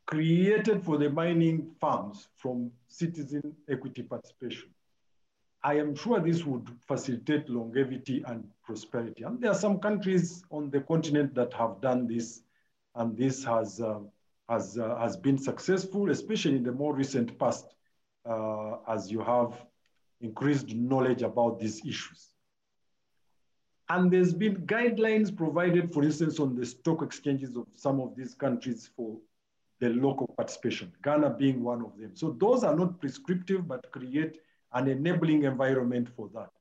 Created 0.06 0.84
for 0.84 0.98
the 0.98 1.10
mining 1.10 1.72
farms 1.80 2.28
from 2.36 2.70
citizen 2.90 3.56
equity 3.70 4.04
participation. 4.04 4.70
I 5.64 5.76
am 5.76 5.96
sure 5.96 6.20
this 6.20 6.44
would 6.44 6.70
facilitate 6.88 7.50
longevity 7.50 8.24
and 8.28 8.48
prosperity. 8.72 9.24
And 9.24 9.42
there 9.42 9.52
are 9.52 9.62
some 9.66 9.80
countries 9.80 10.46
on 10.50 10.70
the 10.70 10.80
continent 10.80 11.36
that 11.36 11.52
have 11.54 11.82
done 11.82 12.08
this, 12.08 12.44
and 12.96 13.18
this 13.18 13.44
has, 13.44 13.82
uh, 13.82 14.00
has, 14.48 14.78
uh, 14.78 14.96
has 14.96 15.18
been 15.18 15.38
successful, 15.38 16.10
especially 16.10 16.56
in 16.56 16.64
the 16.64 16.72
more 16.72 16.96
recent 16.96 17.38
past, 17.38 17.66
uh, 18.26 18.78
as 18.88 19.12
you 19.12 19.20
have 19.20 19.52
increased 20.22 20.74
knowledge 20.74 21.22
about 21.22 21.60
these 21.60 21.86
issues. 21.86 22.30
And 23.90 24.10
there's 24.10 24.34
been 24.34 24.56
guidelines 24.76 25.36
provided, 25.36 25.94
for 25.94 26.04
instance, 26.04 26.40
on 26.40 26.56
the 26.56 26.66
stock 26.66 27.02
exchanges 27.02 27.58
of 27.58 27.66
some 27.76 28.00
of 28.00 28.16
these 28.16 28.34
countries 28.36 28.90
for 28.96 29.18
the 29.82 29.90
local 29.90 30.28
participation, 30.38 30.94
Ghana 31.04 31.32
being 31.32 31.62
one 31.62 31.84
of 31.84 31.98
them. 32.00 32.12
So 32.16 32.38
those 32.40 32.64
are 32.64 32.76
not 32.76 33.02
prescriptive, 33.02 33.68
but 33.68 33.92
create 33.92 34.38
an 34.72 34.88
enabling 34.88 35.44
environment 35.44 36.08
for 36.16 36.30
that. 36.36 36.52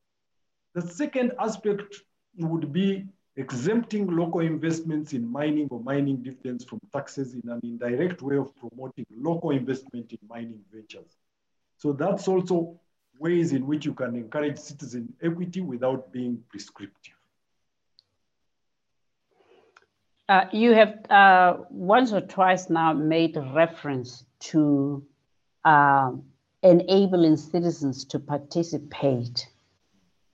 The 0.74 0.82
second 0.82 1.32
aspect 1.38 2.02
would 2.38 2.72
be 2.72 3.06
exempting 3.36 4.06
local 4.06 4.40
investments 4.40 5.12
in 5.12 5.26
mining 5.26 5.68
or 5.70 5.80
mining 5.80 6.22
dividends 6.22 6.64
from 6.64 6.80
taxes 6.92 7.34
in 7.34 7.48
an 7.48 7.60
indirect 7.62 8.22
way 8.22 8.36
of 8.36 8.54
promoting 8.56 9.06
local 9.16 9.50
investment 9.50 10.12
in 10.12 10.18
mining 10.28 10.60
ventures. 10.72 11.16
So 11.76 11.92
that's 11.92 12.28
also 12.28 12.78
ways 13.18 13.52
in 13.52 13.66
which 13.66 13.84
you 13.84 13.94
can 13.94 14.14
encourage 14.14 14.58
citizen 14.58 15.12
equity 15.22 15.60
without 15.60 16.12
being 16.12 16.42
prescriptive. 16.48 17.14
Uh, 20.28 20.44
you 20.52 20.72
have 20.72 21.10
uh, 21.10 21.56
once 21.70 22.12
or 22.12 22.20
twice 22.20 22.70
now 22.70 22.92
made 22.92 23.36
reference 23.52 24.24
to 24.38 25.04
um, 25.64 26.22
enabling 26.62 27.36
citizens 27.36 28.04
to 28.04 28.18
participate 28.18 29.48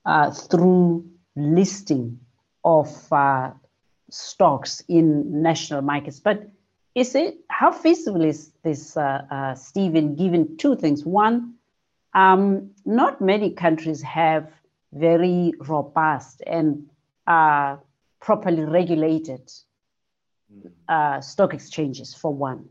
uh, 0.07 0.31
through 0.31 1.05
listing 1.35 2.19
of 2.63 2.89
uh, 3.11 3.51
stocks 4.09 4.81
in 4.87 5.41
national 5.41 5.81
markets. 5.81 6.19
But 6.19 6.49
is 6.95 7.13
it 7.13 7.35
how 7.49 7.71
feasible 7.71 8.23
is 8.23 8.51
this, 8.63 8.97
uh, 8.97 9.25
uh 9.29 9.55
Stephen? 9.55 10.15
Given 10.15 10.57
two 10.57 10.75
things: 10.75 11.05
one, 11.05 11.55
um, 12.13 12.71
not 12.85 13.21
many 13.21 13.51
countries 13.51 14.01
have 14.01 14.49
very 14.93 15.53
robust 15.59 16.41
and 16.47 16.89
uh, 17.27 17.75
properly 18.21 18.63
regulated 18.63 19.51
mm. 20.51 20.71
uh, 20.87 21.21
stock 21.21 21.53
exchanges. 21.53 22.15
For 22.15 22.33
one, 22.33 22.69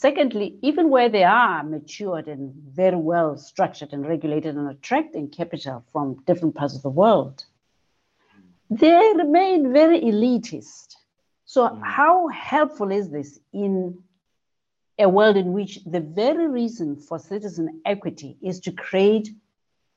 Secondly, 0.00 0.56
even 0.62 0.90
where 0.90 1.08
they 1.08 1.24
are 1.24 1.64
matured 1.64 2.28
and 2.28 2.54
very 2.54 2.94
well 2.94 3.36
structured 3.36 3.92
and 3.92 4.06
regulated 4.06 4.54
and 4.54 4.70
attracting 4.70 5.28
capital 5.28 5.82
from 5.90 6.22
different 6.24 6.54
parts 6.54 6.76
of 6.76 6.82
the 6.82 6.88
world, 6.88 7.44
they 8.70 9.12
remain 9.16 9.72
very 9.72 10.00
elitist 10.00 10.94
So, 11.46 11.62
mm. 11.68 11.82
how 11.82 12.28
helpful 12.28 12.92
is 12.92 13.10
this 13.10 13.40
in 13.52 13.98
a 15.00 15.08
world 15.08 15.36
in 15.36 15.52
which 15.52 15.82
the 15.82 15.98
very 15.98 16.46
reason 16.46 16.94
for 16.94 17.18
citizen 17.18 17.80
equity 17.84 18.36
is 18.40 18.60
to 18.60 18.70
create 18.70 19.30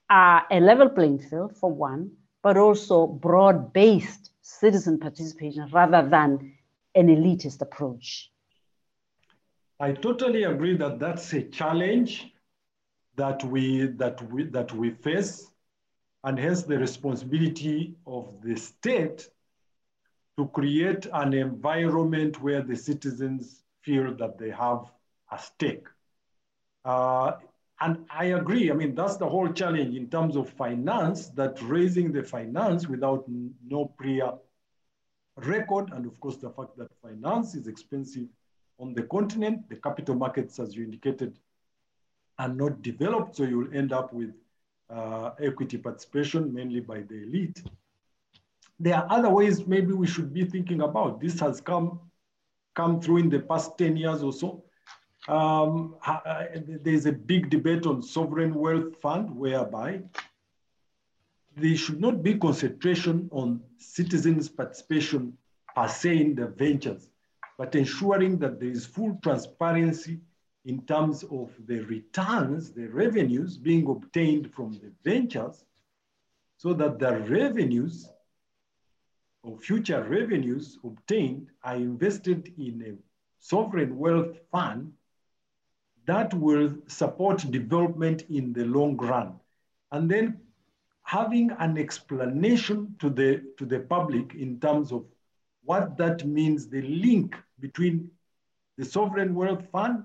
uh, 0.10 0.40
a 0.50 0.60
level 0.60 0.90
playing 0.90 1.20
field, 1.20 1.56
for 1.56 1.72
one, 1.72 2.10
but 2.42 2.58
also 2.58 3.06
broad 3.06 3.72
based 3.72 4.32
citizen 4.42 4.98
participation 4.98 5.70
rather 5.72 6.10
than 6.10 6.54
an 6.96 7.08
elitist 7.08 7.62
approach? 7.62 8.31
I 9.82 9.94
totally 9.94 10.44
agree 10.44 10.78
that 10.78 11.00
that's 11.00 11.34
a 11.34 11.42
challenge 11.42 12.32
that 13.16 13.44
we, 13.44 13.88
that 13.88 14.22
we, 14.32 14.44
that 14.44 14.72
we 14.74 14.92
face, 14.92 15.50
and 16.24 16.38
hence 16.38 16.62
the 16.62 16.78
responsibility 16.78 17.96
of 18.06 18.44
the 18.44 18.56
state 18.56 19.28
to 20.38 20.46
create 20.50 21.08
an 21.12 21.34
environment 21.34 22.40
where 22.44 22.62
the 22.62 22.76
citizens 22.76 23.64
feel 23.82 24.14
that 24.18 24.38
they 24.38 24.52
have 24.52 24.92
a 25.32 25.40
stake. 25.40 25.88
Uh, 26.86 27.32
and 27.80 28.06
I 28.12 28.26
agree, 28.26 28.70
I 28.70 28.76
mean, 28.76 28.94
that's 28.94 29.18
the 29.18 29.28
whole 29.28 29.52
challenge 29.52 29.96
in 29.96 30.12
terms 30.12 30.36
of 30.36 30.48
finance, 30.48 31.30
that 31.30 31.60
raising 31.64 32.12
the 32.12 32.22
finance 32.22 32.88
without 32.88 33.26
no 33.28 33.86
prior 33.86 34.34
record, 35.38 35.92
and 35.92 36.06
of 36.06 36.20
course 36.20 36.38
the 36.38 36.52
fact 36.52 36.78
that 36.78 36.92
finance 37.02 37.56
is 37.56 37.66
expensive 37.66 38.28
on 38.82 38.94
the 38.96 39.04
continent, 39.04 39.70
the 39.70 39.76
capital 39.76 40.16
markets, 40.16 40.60
as 40.60 40.76
you 40.76 40.84
indicated, 40.84 41.38
are 42.40 42.50
not 42.50 42.82
developed, 42.82 43.36
so 43.36 43.44
you'll 43.44 43.74
end 43.74 43.94
up 43.94 44.12
with 44.12 44.34
uh, 44.90 45.32
equity 45.40 45.78
participation, 45.78 46.52
mainly 46.54 46.80
by 46.80 47.02
the 47.02 47.24
elite. 47.24 47.62
There 48.80 48.96
are 48.96 49.06
other 49.10 49.30
ways 49.30 49.68
maybe 49.68 49.94
we 49.94 50.08
should 50.08 50.34
be 50.34 50.44
thinking 50.44 50.82
about. 50.82 51.22
This 51.22 51.40
has 51.40 51.62
come, 51.62 52.00
come 52.74 53.00
through 53.00 53.18
in 53.18 53.30
the 53.30 53.40
past 53.40 53.78
10 53.78 53.96
years 53.96 54.24
or 54.24 54.34
so. 54.34 54.64
Um, 55.28 55.96
uh, 56.04 56.46
there's 56.82 57.06
a 57.06 57.12
big 57.12 57.52
debate 57.52 57.86
on 57.86 58.02
sovereign 58.02 58.56
wealth 58.56 59.00
fund 59.00 59.30
whereby 59.30 60.02
there 61.56 61.76
should 61.76 62.02
not 62.02 62.24
be 62.24 62.40
concentration 62.40 63.30
on 63.32 63.62
citizens' 63.78 64.50
participation 64.50 65.38
per 65.76 65.88
se 65.88 66.18
in 66.18 66.34
the 66.34 66.48
ventures, 66.48 67.08
but 67.62 67.76
ensuring 67.76 68.40
that 68.40 68.60
there 68.60 68.72
is 68.72 68.88
full 68.88 69.20
transparency 69.22 70.20
in 70.66 70.82
terms 70.88 71.22
of 71.26 71.52
the 71.68 71.82
returns, 71.82 72.72
the 72.72 72.88
revenues 72.88 73.56
being 73.56 73.88
obtained 73.88 74.52
from 74.52 74.72
the 74.80 74.92
ventures, 75.04 75.64
so 76.58 76.74
that 76.74 76.98
the 76.98 77.20
revenues 77.30 78.10
or 79.44 79.60
future 79.60 80.04
revenues 80.10 80.80
obtained 80.84 81.52
are 81.64 81.76
invested 81.76 82.52
in 82.58 82.82
a 82.82 82.94
sovereign 83.38 83.96
wealth 83.96 84.36
fund 84.52 84.92
that 86.08 86.34
will 86.34 86.74
support 86.88 87.52
development 87.52 88.24
in 88.32 88.54
the 88.54 88.66
long 88.66 88.98
run. 88.98 89.40
And 89.92 90.10
then 90.10 90.40
having 91.04 91.52
an 91.60 91.78
explanation 91.78 92.96
to 92.98 93.12
the, 93.12 93.44
to 93.60 93.68
the 93.68 93.82
public 93.82 94.34
in 94.34 94.60
terms 94.60 94.92
of 94.92 95.06
what 95.64 95.98
that 95.98 96.26
means, 96.26 96.68
the 96.68 96.82
link 96.82 97.36
between 97.60 98.10
the 98.78 98.86
sovereign 98.86 99.36
wealth 99.36 99.64
fund 99.72 100.04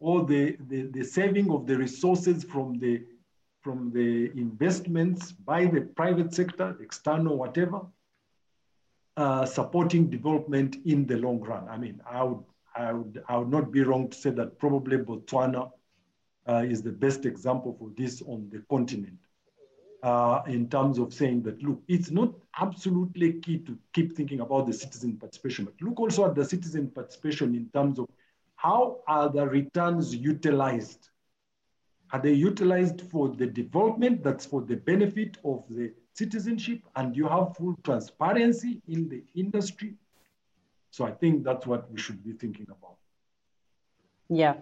or 0.00 0.24
the, 0.24 0.56
the, 0.68 0.82
the 0.82 1.04
saving 1.04 1.50
of 1.50 1.66
the 1.66 1.76
resources 1.76 2.44
from 2.44 2.78
the, 2.78 3.02
from 3.62 3.90
the 3.92 4.30
investments 4.38 5.32
by 5.32 5.66
the 5.66 5.80
private 5.80 6.32
sector, 6.32 6.76
external, 6.80 7.36
whatever, 7.36 7.80
uh, 9.16 9.46
supporting 9.46 10.08
development 10.10 10.76
in 10.84 11.06
the 11.06 11.16
long 11.16 11.40
run. 11.40 11.66
I 11.68 11.76
mean, 11.78 12.00
I 12.08 12.22
would, 12.22 12.44
I 12.74 12.92
would, 12.92 13.22
I 13.28 13.38
would 13.38 13.50
not 13.50 13.72
be 13.72 13.82
wrong 13.82 14.10
to 14.10 14.16
say 14.16 14.30
that 14.30 14.58
probably 14.58 14.98
Botswana 14.98 15.70
uh, 16.48 16.64
is 16.68 16.82
the 16.82 16.92
best 16.92 17.24
example 17.24 17.74
for 17.78 17.90
this 17.96 18.22
on 18.22 18.48
the 18.52 18.62
continent 18.70 19.18
uh, 20.02 20.42
in 20.46 20.68
terms 20.68 20.98
of 20.98 21.12
saying 21.12 21.42
that, 21.42 21.62
look, 21.62 21.80
it's 21.88 22.10
not 22.10 22.32
absolutely 22.58 23.34
key 23.34 23.58
to 23.58 23.78
keep 23.92 24.16
thinking 24.16 24.40
about 24.40 24.66
the 24.66 24.72
citizen 24.72 25.16
participation, 25.16 25.64
but 25.64 25.74
look 25.80 25.98
also 25.98 26.26
at 26.26 26.34
the 26.34 26.44
citizen 26.44 26.90
participation 26.90 27.54
in 27.54 27.68
terms 27.74 27.98
of 27.98 28.06
how 28.56 28.98
are 29.06 29.28
the 29.28 29.46
returns 29.46 30.14
utilized? 30.14 31.10
Are 32.12 32.20
they 32.20 32.32
utilized 32.32 33.02
for 33.02 33.28
the 33.28 33.46
development 33.46 34.22
that's 34.22 34.46
for 34.46 34.62
the 34.62 34.76
benefit 34.76 35.38
of 35.44 35.64
the 35.68 35.92
citizenship 36.14 36.80
and 36.94 37.16
you 37.16 37.28
have 37.28 37.56
full 37.56 37.76
transparency 37.84 38.80
in 38.88 39.08
the 39.08 39.22
industry? 39.34 39.94
So 40.90 41.04
I 41.04 41.10
think 41.10 41.44
that's 41.44 41.66
what 41.66 41.90
we 41.90 41.98
should 41.98 42.24
be 42.24 42.32
thinking 42.32 42.66
about. 42.70 42.96
Yeah, 44.28 44.54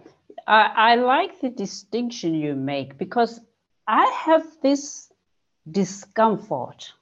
I, 0.45 0.71
I 0.75 0.95
like 0.95 1.39
the 1.39 1.49
distinction 1.49 2.35
you 2.35 2.55
make 2.55 2.97
because 2.97 3.39
I 3.87 4.05
have 4.25 4.45
this 4.61 5.09
discomfort 5.69 6.93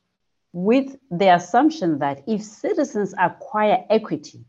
with 0.53 0.95
the 1.09 1.33
assumption 1.33 1.99
that 1.99 2.23
if 2.27 2.43
citizens 2.43 3.13
acquire 3.17 3.83
equity, 3.89 4.45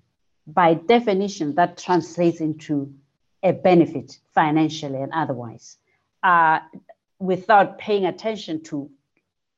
by 0.47 0.75
definition, 0.75 1.55
that 1.55 1.79
translates 1.79 2.41
into 2.41 2.93
a 3.43 3.53
benefit 3.53 4.19
financially 4.35 5.01
and 5.01 5.13
otherwise, 5.13 5.79
uh, 6.23 6.59
without 7.19 7.79
paying 7.79 8.05
attention 8.05 8.63
to 8.63 8.91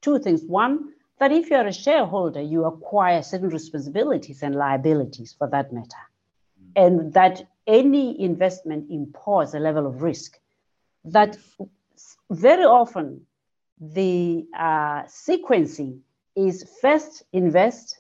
two 0.03 0.19
things. 0.19 0.43
One, 0.45 0.93
that 1.19 1.33
if 1.33 1.51
you're 1.51 1.67
a 1.67 1.73
shareholder, 1.73 2.41
you 2.41 2.65
acquire 2.65 3.23
certain 3.23 3.49
responsibilities 3.49 4.43
and 4.43 4.55
liabilities 4.55 5.35
for 5.37 5.49
that 5.49 5.73
matter, 5.73 6.05
and 6.77 7.13
that 7.15 7.47
any 7.67 8.21
investment 8.21 8.91
imposes 8.91 9.55
a 9.55 9.61
level 9.61 9.87
of 9.87 10.03
risk 10.03 10.39
that 11.05 11.37
very 12.31 12.65
often 12.65 13.27
the 13.81 14.47
uh, 14.57 15.03
sequencing 15.05 16.01
is 16.35 16.69
first 16.81 17.23
invest 17.33 17.99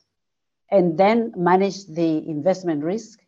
and 0.70 0.98
then 0.98 1.32
manage 1.36 1.86
the 1.86 2.28
investment 2.28 2.82
risk. 2.82 3.20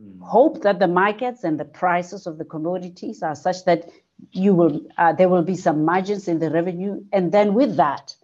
Mm. 0.00 0.20
Hope 0.20 0.62
that 0.62 0.78
the 0.78 0.88
markets 0.88 1.44
and 1.44 1.58
the 1.60 1.64
prices 1.64 2.26
of 2.26 2.38
the 2.38 2.44
commodities 2.44 3.22
are 3.22 3.34
such 3.34 3.64
that 3.64 3.90
you 4.30 4.54
will 4.54 4.80
uh, 4.98 5.12
there 5.12 5.28
will 5.28 5.42
be 5.42 5.56
some 5.56 5.84
margins 5.84 6.28
in 6.28 6.38
the 6.38 6.50
revenue, 6.50 7.04
and 7.12 7.32
then 7.32 7.54
with 7.54 7.76
that, 7.76 8.14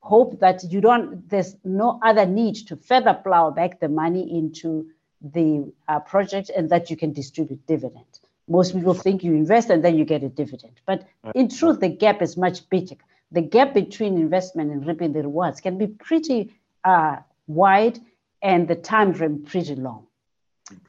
hope 0.00 0.40
that 0.40 0.62
you 0.70 0.80
don't 0.80 1.28
there's 1.28 1.56
no 1.64 1.98
other 2.02 2.26
need 2.26 2.54
to 2.54 2.76
further 2.76 3.14
plow 3.14 3.50
back 3.50 3.80
the 3.80 3.88
money 3.88 4.38
into 4.38 4.90
the 5.22 5.72
uh, 5.88 6.00
project, 6.00 6.50
and 6.54 6.70
that 6.70 6.90
you 6.90 6.96
can 6.96 7.12
distribute 7.12 7.66
dividend. 7.66 8.20
Most 8.46 8.74
people 8.74 8.94
think 8.94 9.24
you 9.24 9.34
invest 9.34 9.70
and 9.70 9.84
then 9.84 9.98
you 9.98 10.04
get 10.04 10.22
a 10.22 10.28
dividend, 10.28 10.80
but 10.86 11.06
in 11.34 11.48
truth, 11.48 11.80
the 11.80 11.88
gap 11.88 12.22
is 12.22 12.36
much 12.36 12.68
bigger 12.68 12.96
the 13.30 13.42
gap 13.42 13.74
between 13.74 14.16
investment 14.16 14.70
and 14.70 14.86
reaping 14.86 15.12
the 15.12 15.22
rewards 15.22 15.60
can 15.60 15.78
be 15.78 15.86
pretty 15.86 16.54
uh, 16.84 17.16
wide 17.46 17.98
and 18.42 18.68
the 18.68 18.74
time 18.74 19.12
frame 19.14 19.44
pretty 19.44 19.74
long. 19.74 20.06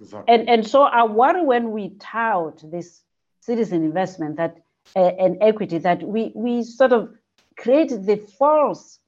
Exactly. 0.02 0.34
And, 0.34 0.50
and 0.50 0.68
so 0.68 0.84
I 0.84 1.04
worry 1.06 1.44
when 1.44 1.72
we 1.72 1.90
tout 2.00 2.62
this 2.64 3.02
citizen 3.42 3.84
investment 3.84 4.38
that 4.38 4.58
uh, 4.96 5.00
and 5.00 5.38
equity 5.42 5.78
that 5.78 6.02
we, 6.02 6.32
we 6.36 6.64
sort 6.64 6.92
of 6.92 7.14
create 7.58 7.90
the 7.90 8.18
false 8.38 9.00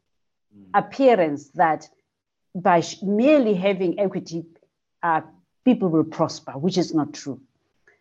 mm. 0.56 0.66
appearance 0.74 1.50
that 1.50 1.90
by 2.54 2.84
merely 3.02 3.54
having 3.54 4.00
equity, 4.00 4.46
uh, 5.02 5.22
people 5.66 5.90
will 5.90 6.04
prosper, 6.04 6.52
which 6.52 6.78
is 6.78 6.94
not 6.94 7.14
true. 7.14 7.40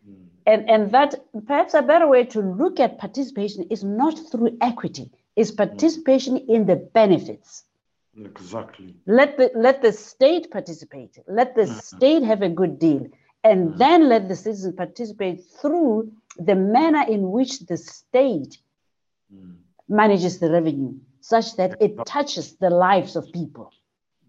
Mm. 0.09 0.15
And, 0.47 0.71
and 0.71 0.91
that 0.93 1.15
perhaps 1.47 1.75
a 1.75 1.83
better 1.83 2.07
way 2.07 2.25
to 2.25 2.41
look 2.41 2.81
at 2.81 2.99
participation 2.99 3.67
is 3.71 3.83
not 3.83 4.19
through 4.31 4.59
equity, 4.61 5.11
is 5.41 5.51
participation 5.51 6.37
in 6.37 6.67
the 6.67 6.77
benefits. 6.77 7.65
Exactly. 8.15 8.95
Let 9.07 9.39
the 9.39 9.51
let 9.55 9.81
the 9.81 9.93
state 9.93 10.51
participate. 10.51 11.19
Let 11.27 11.55
the 11.55 11.63
mm-hmm. 11.63 11.97
state 11.97 12.23
have 12.25 12.43
a 12.43 12.49
good 12.49 12.79
deal, 12.79 13.07
and 13.43 13.69
mm-hmm. 13.69 13.79
then 13.79 14.09
let 14.09 14.29
the 14.29 14.37
citizens 14.37 14.75
participate 14.77 15.43
through 15.61 16.13
the 16.37 16.55
manner 16.55 17.05
in 17.09 17.31
which 17.31 17.61
the 17.61 17.77
state 17.77 18.59
manages 19.89 20.39
the 20.39 20.51
revenue, 20.51 20.95
such 21.21 21.57
that 21.57 21.81
it 21.81 21.95
touches 22.05 22.57
the 22.57 22.71
lives 22.71 23.17
of 23.17 23.33
people. 23.33 23.73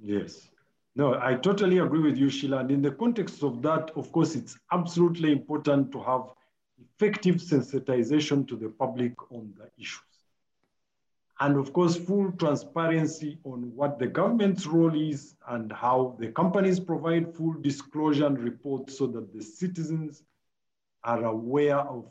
Yes. 0.02 0.48
No, 0.96 1.16
I 1.16 1.36
totally 1.36 1.80
agree 1.80 2.02
with 2.02 2.18
you, 2.18 2.30
Sheila. 2.30 2.58
And 2.60 2.72
in 2.72 2.82
the 2.82 2.92
context 2.92 3.44
of 3.44 3.62
that, 3.62 3.92
of 3.96 4.12
course, 4.12 4.36
it's 4.36 4.58
absolutely 4.72 5.32
important 5.32 5.92
to 5.94 6.04
have 6.04 6.24
effective 6.84 7.36
sensitization 7.36 8.48
to 8.48 8.56
the 8.58 8.70
public 8.70 9.14
on 9.32 9.54
the 9.58 9.70
issue 9.82 10.02
and 11.42 11.58
of 11.58 11.74
course, 11.74 11.98
full 11.98 12.32
transparency 12.34 13.40
on 13.46 13.76
what 13.76 13.98
the 13.98 14.06
government's 14.06 14.68
role 14.68 14.94
is 14.96 15.36
and 15.48 15.72
how 15.72 16.16
the 16.20 16.28
companies 16.28 16.80
provide 16.80 17.36
full 17.36 17.54
disclosure 17.54 18.28
and 18.28 18.38
reports 18.38 19.00
so 19.00 19.08
that 19.08 19.34
the 19.34 19.42
citizens 19.42 20.22
are 21.04 21.26
aware 21.26 21.80
of 21.80 22.06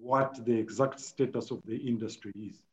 what 0.00 0.44
the 0.44 0.52
exact 0.52 0.98
status 0.98 1.52
of 1.52 1.62
the 1.66 1.76
industry 1.76 2.32
is. 2.36 2.64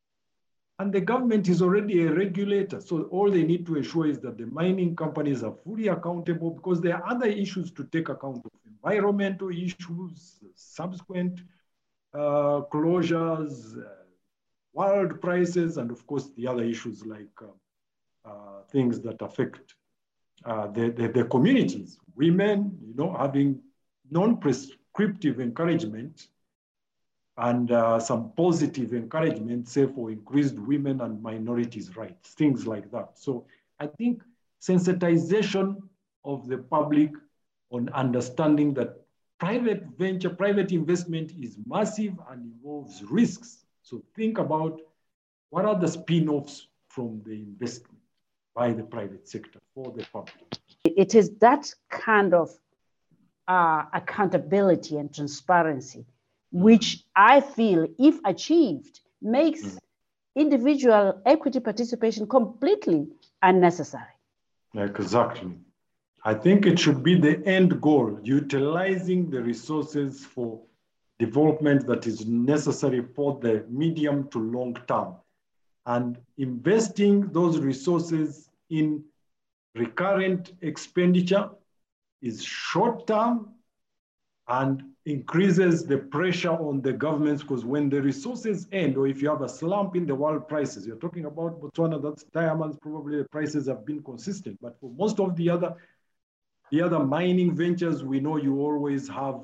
And 0.79 0.91
the 0.91 1.01
government 1.01 1.47
is 1.47 1.61
already 1.61 2.07
a 2.07 2.11
regulator. 2.11 2.81
So 2.81 3.03
all 3.03 3.29
they 3.29 3.43
need 3.43 3.67
to 3.67 3.77
ensure 3.77 4.07
is 4.07 4.19
that 4.21 4.39
the 4.39 4.47
mining 4.47 4.95
companies 4.95 5.43
are 5.43 5.53
fully 5.63 5.89
accountable 5.89 6.49
because 6.49 6.81
there 6.81 6.95
are 6.95 7.11
other 7.11 7.27
issues 7.27 7.71
to 7.73 7.83
take 7.83 8.09
account 8.09 8.43
of 8.43 8.51
environmental 8.65 9.51
issues, 9.51 10.39
subsequent 10.55 11.41
uh, 12.15 12.61
closures, 12.73 13.77
uh, 13.77 14.01
world 14.73 15.21
prices, 15.21 15.77
and 15.77 15.91
of 15.91 16.05
course 16.07 16.29
the 16.38 16.47
other 16.47 16.63
issues 16.63 17.05
like 17.05 17.36
uh, 17.41 18.29
uh 18.29 18.62
things 18.71 19.01
that 19.01 19.21
affect 19.21 19.75
uh, 20.45 20.67
the, 20.67 20.89
the, 20.89 21.07
the, 21.07 21.23
communities. 21.25 21.99
Women, 22.15 22.77
you 22.84 22.95
know, 22.95 23.13
having 23.13 23.62
non-prescriptive 24.10 25.39
encouragement 25.39 26.27
and 27.38 27.71
uh, 27.71 27.99
some 27.99 28.31
positive 28.36 28.93
encouragement, 28.93 29.67
say 29.67 29.86
for 29.86 30.12
increased 30.12 30.55
women 30.55 31.01
and 31.01 31.21
minorities' 31.21 31.95
rights, 31.95 32.29
things 32.31 32.65
like 32.65 32.91
that. 32.91 33.17
So 33.19 33.45
I 33.79 33.88
think 33.88 34.23
sensitization 34.62 35.77
of 36.25 36.47
the 36.47 36.57
public 36.57 37.12
on 37.71 37.89
understanding 37.89 38.73
that 38.75 39.01
private 39.39 39.84
venture, 39.97 40.29
private 40.29 40.71
investment 40.71 41.31
is 41.39 41.57
massive 41.65 42.13
and 42.29 42.53
involves 42.53 43.03
risks. 43.03 43.65
So 43.91 44.01
think 44.15 44.38
about 44.38 44.80
what 45.49 45.65
are 45.65 45.77
the 45.77 45.88
spin-offs 45.88 46.67
from 46.88 47.21
the 47.25 47.34
investment 47.34 47.99
by 48.56 48.71
the 48.71 48.84
private 48.84 49.27
sector 49.27 49.60
for 49.75 49.91
the 49.91 50.06
public. 50.13 50.36
It 50.86 51.13
is 51.13 51.32
that 51.39 51.73
kind 51.89 52.34
of 52.34 52.49
uh, 53.49 53.84
accountability 53.93 54.97
and 54.97 55.13
transparency 55.13 56.06
which 56.54 57.04
I 57.15 57.41
feel, 57.41 57.88
if 57.97 58.19
achieved, 58.25 58.99
makes 59.21 59.62
mm. 59.62 59.77
individual 60.36 61.21
equity 61.25 61.60
participation 61.60 62.27
completely 62.27 63.08
unnecessary. 63.41 64.15
Exactly. 64.75 65.58
I 66.23 66.34
think 66.34 66.65
it 66.65 66.77
should 66.77 67.04
be 67.04 67.19
the 67.19 67.45
end 67.45 67.82
goal, 67.82 68.19
utilizing 68.23 69.30
the 69.30 69.41
resources 69.41 70.25
for 70.25 70.62
development 71.25 71.86
that 71.89 72.03
is 72.12 72.25
necessary 72.25 73.01
for 73.15 73.29
the 73.43 73.53
medium 73.69 74.17
to 74.34 74.39
long 74.39 74.73
term 74.88 75.12
and 75.86 76.17
investing 76.38 77.15
those 77.31 77.60
resources 77.60 78.49
in 78.69 79.03
recurrent 79.75 80.53
expenditure 80.62 81.49
is 82.21 82.43
short 82.43 83.07
term 83.07 83.49
and 84.47 84.84
increases 85.05 85.86
the 85.86 85.97
pressure 85.97 86.51
on 86.51 86.81
the 86.81 86.93
governments 86.93 87.41
because 87.41 87.65
when 87.65 87.89
the 87.89 88.01
resources 88.01 88.67
end, 88.71 88.95
or 88.97 89.07
if 89.07 89.21
you 89.21 89.29
have 89.29 89.41
a 89.41 89.49
slump 89.49 89.95
in 89.95 90.05
the 90.05 90.13
world 90.13 90.47
prices, 90.47 90.86
you're 90.86 90.97
talking 90.97 91.25
about 91.25 91.60
Botswana, 91.60 92.01
that's 92.01 92.23
diamonds, 92.25 92.77
probably 92.81 93.17
the 93.17 93.29
prices 93.29 93.67
have 93.67 93.86
been 93.86 94.03
consistent. 94.03 94.60
But 94.62 94.79
for 94.79 94.91
most 94.91 95.19
of 95.19 95.36
the 95.36 95.49
other, 95.49 95.73
the 96.71 96.81
other 96.81 96.99
mining 96.99 97.55
ventures, 97.55 98.03
we 98.03 98.19
know 98.19 98.38
you 98.38 98.60
always 98.60 99.07
have 99.07 99.41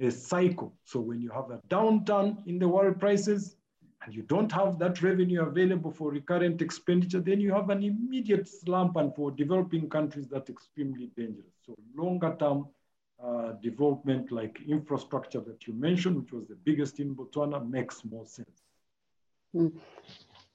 a 0.00 0.10
cycle. 0.10 0.74
So 0.84 1.00
when 1.00 1.20
you 1.20 1.30
have 1.30 1.50
a 1.50 1.60
downturn 1.68 2.46
in 2.46 2.58
the 2.58 2.68
world 2.68 2.98
prices 2.98 3.56
and 4.04 4.14
you 4.14 4.22
don't 4.22 4.50
have 4.52 4.78
that 4.78 5.02
revenue 5.02 5.42
available 5.42 5.90
for 5.90 6.10
recurrent 6.10 6.62
expenditure, 6.62 7.20
then 7.20 7.40
you 7.40 7.52
have 7.52 7.70
an 7.70 7.82
immediate 7.82 8.48
slump. 8.48 8.96
And 8.96 9.14
for 9.14 9.30
developing 9.30 9.88
countries, 9.88 10.28
that's 10.28 10.50
extremely 10.50 11.10
dangerous. 11.16 11.52
So 11.66 11.76
longer 11.94 12.34
term, 12.38 12.68
uh, 13.22 13.52
development 13.62 14.32
like 14.32 14.58
infrastructure 14.66 15.40
that 15.40 15.66
you 15.66 15.74
mentioned, 15.74 16.16
which 16.22 16.32
was 16.32 16.46
the 16.48 16.56
biggest 16.64 17.00
in 17.00 17.14
Botswana, 17.14 17.68
makes 17.68 18.02
more 18.04 18.26
sense. 18.26 18.62
Mm. 19.54 19.72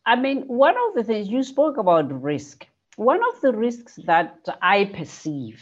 I 0.07 0.15
mean, 0.15 0.43
one 0.47 0.75
of 0.87 0.95
the 0.95 1.03
things 1.03 1.29
you 1.29 1.43
spoke 1.43 1.77
about 1.77 2.21
risk. 2.21 2.65
One 2.95 3.19
of 3.33 3.41
the 3.41 3.51
risks 3.51 3.99
that 4.05 4.47
I 4.61 4.85
perceive 4.85 5.61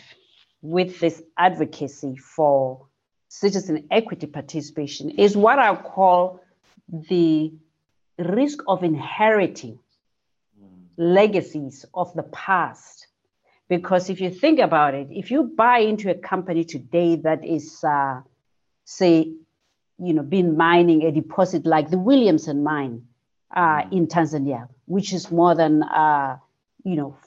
with 0.62 1.00
this 1.00 1.22
advocacy 1.38 2.15
for 2.15 2.88
citizen 3.39 3.88
equity 3.89 4.28
participation 4.28 5.10
is 5.10 5.36
what 5.36 5.58
I 5.58 5.76
call 5.76 6.39
the 7.10 7.52
risk 8.19 8.60
of 8.67 8.84
inheriting 8.84 9.80
legacies 10.98 11.84
of 11.96 12.13
the 12.13 12.24
past 12.24 13.08
because 13.67 14.12
if 14.12 14.22
you 14.22 14.30
think 14.30 14.60
about 14.60 14.93
it, 14.93 15.08
if 15.10 15.32
you 15.32 15.43
buy 15.43 15.80
into 15.80 16.12
a 16.12 16.13
company 16.13 16.63
today 16.63 17.15
that 17.15 17.43
is, 17.43 17.84
uh, 17.84 18.22
say, 18.84 19.32
you 19.98 20.13
know, 20.13 20.22
been 20.22 20.56
mining 20.56 21.04
a 21.04 21.12
deposit 21.12 21.65
like 21.65 21.89
the 21.89 21.98
Williamson 21.98 22.63
mine 22.63 23.08
uh, 23.56 23.82
mm. 23.82 23.93
in 23.93 24.08
Tanzania, 24.08 24.67
which 24.86 25.12
is 25.12 25.32
more 25.32 25.56
than, 25.56 25.82
uh, 25.82 26.38
you 26.84 26.96
know, 26.96 27.17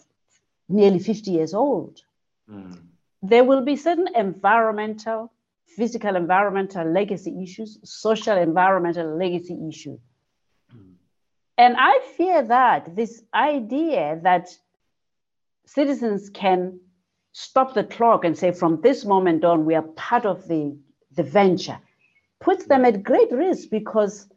nearly 0.68 1.00
50 1.00 1.32
years 1.32 1.52
old, 1.52 2.00
mm. 2.48 2.78
there 3.22 3.42
will 3.42 3.62
be 3.62 3.74
certain 3.74 4.08
environmental, 4.14 5.32
physical 5.66 6.16
environmental 6.16 6.90
legacy 6.90 7.42
issues, 7.42 7.78
social 7.84 8.36
environmental 8.36 9.16
legacy 9.16 9.58
issues. 9.68 10.00
Mm. 10.74 10.94
And 11.58 11.76
I 11.78 12.00
fear 12.16 12.42
that 12.44 12.94
this 12.96 13.22
idea 13.34 14.20
that 14.22 14.48
citizens 15.66 16.30
can 16.30 16.80
stop 17.32 17.74
the 17.74 17.84
clock 17.84 18.24
and 18.24 18.38
say, 18.38 18.52
from 18.52 18.80
this 18.80 19.04
moment 19.04 19.44
on, 19.44 19.66
we 19.66 19.74
are 19.74 19.82
part 19.82 20.24
of 20.24 20.48
the, 20.48 20.76
the 21.14 21.22
venture, 21.22 21.78
puts 22.40 22.66
them 22.66 22.84
at 22.84 23.02
great 23.02 23.30
risk 23.30 23.68
because 23.70 24.28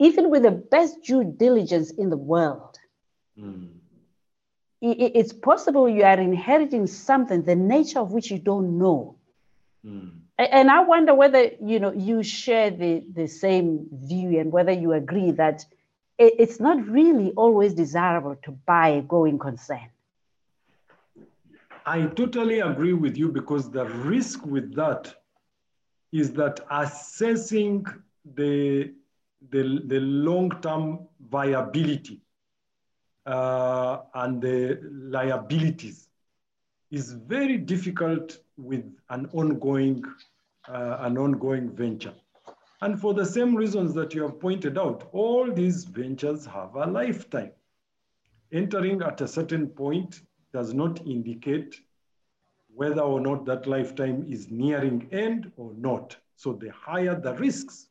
even 0.00 0.30
with 0.30 0.42
the 0.42 0.50
best 0.50 1.02
due 1.04 1.22
diligence 1.22 1.92
in 1.92 2.10
the 2.10 2.16
world, 2.16 2.78
mm. 3.38 3.68
it, 4.80 5.12
it's 5.14 5.32
possible 5.32 5.88
you 5.88 6.02
are 6.02 6.18
inheriting 6.18 6.86
something, 6.88 7.42
the 7.42 7.54
nature 7.54 8.00
of 8.00 8.10
which 8.10 8.30
you 8.30 8.38
don't 8.38 8.78
know. 8.78 9.16
Mm. 9.86 10.21
And 10.38 10.70
I 10.70 10.80
wonder 10.80 11.14
whether 11.14 11.50
you 11.60 11.78
know 11.78 11.92
you 11.92 12.22
share 12.22 12.70
the, 12.70 13.04
the 13.12 13.26
same 13.26 13.86
view 13.92 14.40
and 14.40 14.50
whether 14.50 14.72
you 14.72 14.92
agree 14.92 15.30
that 15.32 15.64
it, 16.18 16.34
it's 16.38 16.58
not 16.58 16.86
really 16.88 17.32
always 17.32 17.74
desirable 17.74 18.36
to 18.44 18.52
buy 18.52 18.88
a 18.88 19.02
going 19.02 19.38
concern. 19.38 19.88
I 21.84 22.06
totally 22.06 22.60
agree 22.60 22.92
with 22.92 23.16
you 23.16 23.28
because 23.28 23.70
the 23.70 23.84
risk 23.84 24.46
with 24.46 24.74
that 24.76 25.14
is 26.12 26.32
that 26.34 26.60
assessing 26.70 27.84
the, 28.34 28.92
the, 29.50 29.82
the 29.86 30.00
long-term 30.00 31.08
viability 31.28 32.20
uh, 33.26 33.98
and 34.14 34.40
the 34.40 34.78
liabilities 34.92 36.08
is 36.92 37.12
very 37.12 37.56
difficult 37.56 38.38
with 38.56 38.84
an 39.08 39.28
ongoing, 39.32 40.04
uh, 40.68 40.98
an 41.00 41.18
ongoing 41.18 41.74
venture. 41.74 42.14
And 42.82 43.00
for 43.00 43.14
the 43.14 43.24
same 43.24 43.54
reasons 43.56 43.94
that 43.94 44.14
you 44.14 44.22
have 44.22 44.38
pointed 44.38 44.76
out, 44.76 45.08
all 45.12 45.50
these 45.50 45.84
ventures 45.84 46.44
have 46.46 46.74
a 46.74 46.86
lifetime. 46.86 47.52
Entering 48.52 49.02
at 49.02 49.20
a 49.22 49.26
certain 49.26 49.66
point 49.68 50.20
does 50.52 50.74
not 50.74 51.04
indicate 51.06 51.80
whether 52.74 53.00
or 53.00 53.20
not 53.20 53.46
that 53.46 53.66
lifetime 53.66 54.26
is 54.28 54.50
nearing 54.50 55.08
end 55.12 55.50
or 55.56 55.72
not. 55.74 56.16
So 56.36 56.52
the 56.52 56.70
higher 56.72 57.18
the 57.18 57.34
risks. 57.34 57.88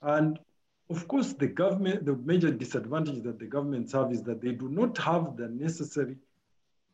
And 0.00 0.38
of 0.88 1.08
course, 1.08 1.32
the 1.32 1.48
government, 1.48 2.06
the 2.06 2.16
major 2.16 2.50
disadvantage 2.50 3.22
that 3.24 3.38
the 3.38 3.46
governments 3.46 3.92
have 3.92 4.12
is 4.12 4.22
that 4.22 4.40
they 4.40 4.52
do 4.52 4.68
not 4.68 4.96
have 4.98 5.36
the 5.36 5.48
necessary, 5.48 6.16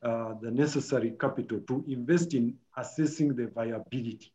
uh, 0.02 0.34
the 0.40 0.50
necessary 0.50 1.14
capital 1.20 1.60
to 1.60 1.84
invest 1.88 2.34
in 2.34 2.54
assessing 2.76 3.34
the 3.34 3.46
viability 3.48 4.32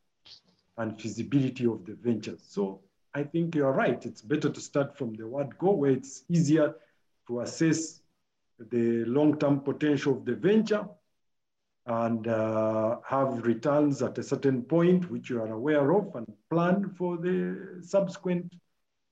and 0.77 0.99
feasibility 0.99 1.65
of 1.65 1.85
the 1.85 1.95
ventures. 1.95 2.43
So 2.47 2.81
I 3.13 3.23
think 3.23 3.55
you're 3.55 3.71
right. 3.71 4.05
It's 4.05 4.21
better 4.21 4.49
to 4.49 4.61
start 4.61 4.97
from 4.97 5.13
the 5.15 5.25
word 5.25 5.57
go, 5.57 5.71
where 5.71 5.91
it's 5.91 6.23
easier 6.29 6.75
to 7.27 7.39
assess 7.39 8.01
the 8.59 9.05
long-term 9.05 9.61
potential 9.61 10.13
of 10.17 10.25
the 10.25 10.35
venture 10.35 10.85
and 11.87 12.27
uh, 12.27 12.97
have 13.07 13.45
returns 13.45 14.01
at 14.01 14.17
a 14.17 14.23
certain 14.23 14.63
point, 14.63 15.09
which 15.09 15.29
you 15.29 15.41
are 15.41 15.51
aware 15.51 15.91
of, 15.91 16.13
and 16.15 16.27
plan 16.49 16.89
for 16.97 17.17
the 17.17 17.79
subsequent 17.81 18.53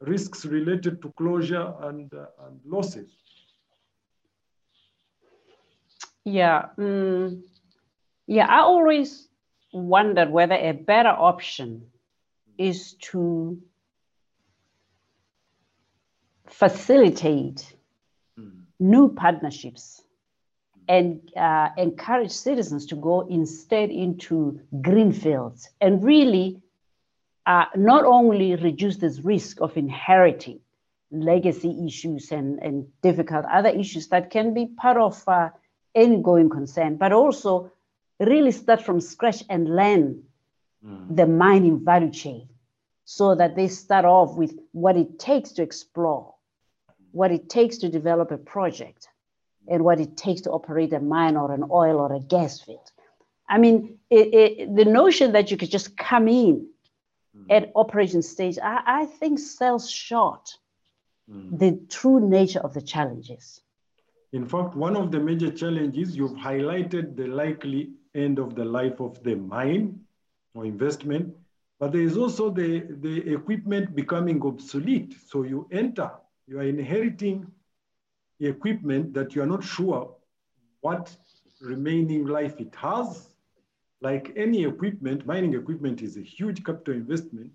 risks 0.01 0.45
related 0.45 1.01
to 1.01 1.11
closure 1.13 1.73
and, 1.81 2.13
uh, 2.13 2.25
and 2.45 2.59
losses. 2.65 3.22
Yeah, 6.25 6.67
um, 6.77 7.43
yeah. 8.27 8.47
I 8.47 8.61
always 8.61 9.27
wondered 9.73 10.31
whether 10.31 10.55
a 10.55 10.71
better 10.71 11.09
option 11.09 11.87
is 12.57 12.93
to 13.11 13.61
facilitate 16.47 17.73
new 18.79 19.09
partnerships 19.09 20.01
and 20.87 21.21
uh, 21.35 21.69
encourage 21.77 22.31
citizens 22.31 22.85
to 22.87 22.95
go 22.95 23.21
instead 23.21 23.89
into 23.89 24.59
green 24.81 25.11
fields 25.11 25.69
and 25.79 26.03
really 26.03 26.61
uh, 27.45 27.65
not 27.75 28.05
only 28.05 28.55
reduce 28.55 28.97
this 28.97 29.19
risk 29.21 29.61
of 29.61 29.75
inheriting 29.77 30.59
legacy 31.11 31.85
issues 31.85 32.31
and, 32.31 32.59
and 32.59 32.87
difficult 33.01 33.45
other 33.51 33.69
issues 33.69 34.07
that 34.09 34.29
can 34.29 34.53
be 34.53 34.65
part 34.65 34.97
of 34.97 35.23
uh, 35.27 35.49
any 35.95 36.17
going 36.17 36.49
concern, 36.49 36.97
but 36.97 37.11
also 37.11 37.71
really 38.19 38.51
start 38.51 38.81
from 38.81 39.01
scratch 39.01 39.43
and 39.49 39.75
learn 39.75 40.23
mm. 40.85 41.15
the 41.15 41.25
mining 41.25 41.83
value 41.83 42.11
chain 42.11 42.47
so 43.05 43.35
that 43.35 43.55
they 43.55 43.67
start 43.67 44.05
off 44.05 44.35
with 44.35 44.57
what 44.71 44.95
it 44.97 45.19
takes 45.19 45.51
to 45.51 45.61
explore, 45.61 46.33
what 47.11 47.31
it 47.31 47.49
takes 47.49 47.77
to 47.77 47.89
develop 47.89 48.31
a 48.31 48.37
project, 48.37 49.07
and 49.67 49.83
what 49.83 49.99
it 49.99 50.17
takes 50.17 50.41
to 50.41 50.51
operate 50.51 50.93
a 50.93 50.99
mine 50.99 51.37
or 51.37 51.51
an 51.51 51.63
oil 51.71 51.99
or 51.99 52.13
a 52.13 52.19
gas 52.19 52.61
field. 52.61 52.91
I 53.47 53.57
mean, 53.57 53.99
it, 54.09 54.33
it, 54.33 54.75
the 54.75 54.85
notion 54.85 55.33
that 55.33 55.51
you 55.51 55.57
could 55.57 55.69
just 55.69 55.97
come 55.97 56.27
in 56.27 56.67
mm. 57.37 57.45
at 57.49 57.71
operation 57.75 58.21
stage, 58.21 58.57
I, 58.61 58.81
I 58.85 59.05
think 59.05 59.39
sells 59.39 59.89
short 59.89 60.57
mm. 61.29 61.57
the 61.57 61.79
true 61.89 62.19
nature 62.19 62.59
of 62.59 62.73
the 62.73 62.81
challenges. 62.81 63.61
In 64.33 64.47
fact, 64.47 64.75
one 64.75 64.95
of 64.95 65.11
the 65.11 65.19
major 65.19 65.51
challenges 65.51 66.17
you've 66.17 66.31
highlighted 66.31 67.15
the 67.15 67.27
likely 67.27 67.91
end 68.15 68.39
of 68.39 68.55
the 68.55 68.65
life 68.65 68.99
of 68.99 69.21
the 69.23 69.35
mine 69.35 69.99
or 70.55 70.65
investment, 70.65 71.35
but 71.79 71.91
there 71.91 72.01
is 72.01 72.17
also 72.17 72.49
the, 72.49 72.79
the 73.01 73.31
equipment 73.31 73.95
becoming 73.95 74.41
obsolete. 74.43 75.15
So 75.27 75.43
you 75.43 75.67
enter, 75.71 76.11
you 76.47 76.59
are 76.59 76.63
inheriting 76.63 77.45
equipment 78.39 79.13
that 79.13 79.35
you 79.35 79.43
are 79.43 79.47
not 79.47 79.63
sure 79.63 80.15
what 80.81 81.15
remaining 81.61 82.25
life 82.25 82.59
it 82.59 82.73
has. 82.75 83.29
Like 84.01 84.33
any 84.35 84.65
equipment, 84.65 85.25
mining 85.27 85.53
equipment 85.53 86.01
is 86.01 86.17
a 86.17 86.21
huge 86.21 86.63
capital 86.63 86.95
investment. 86.95 87.51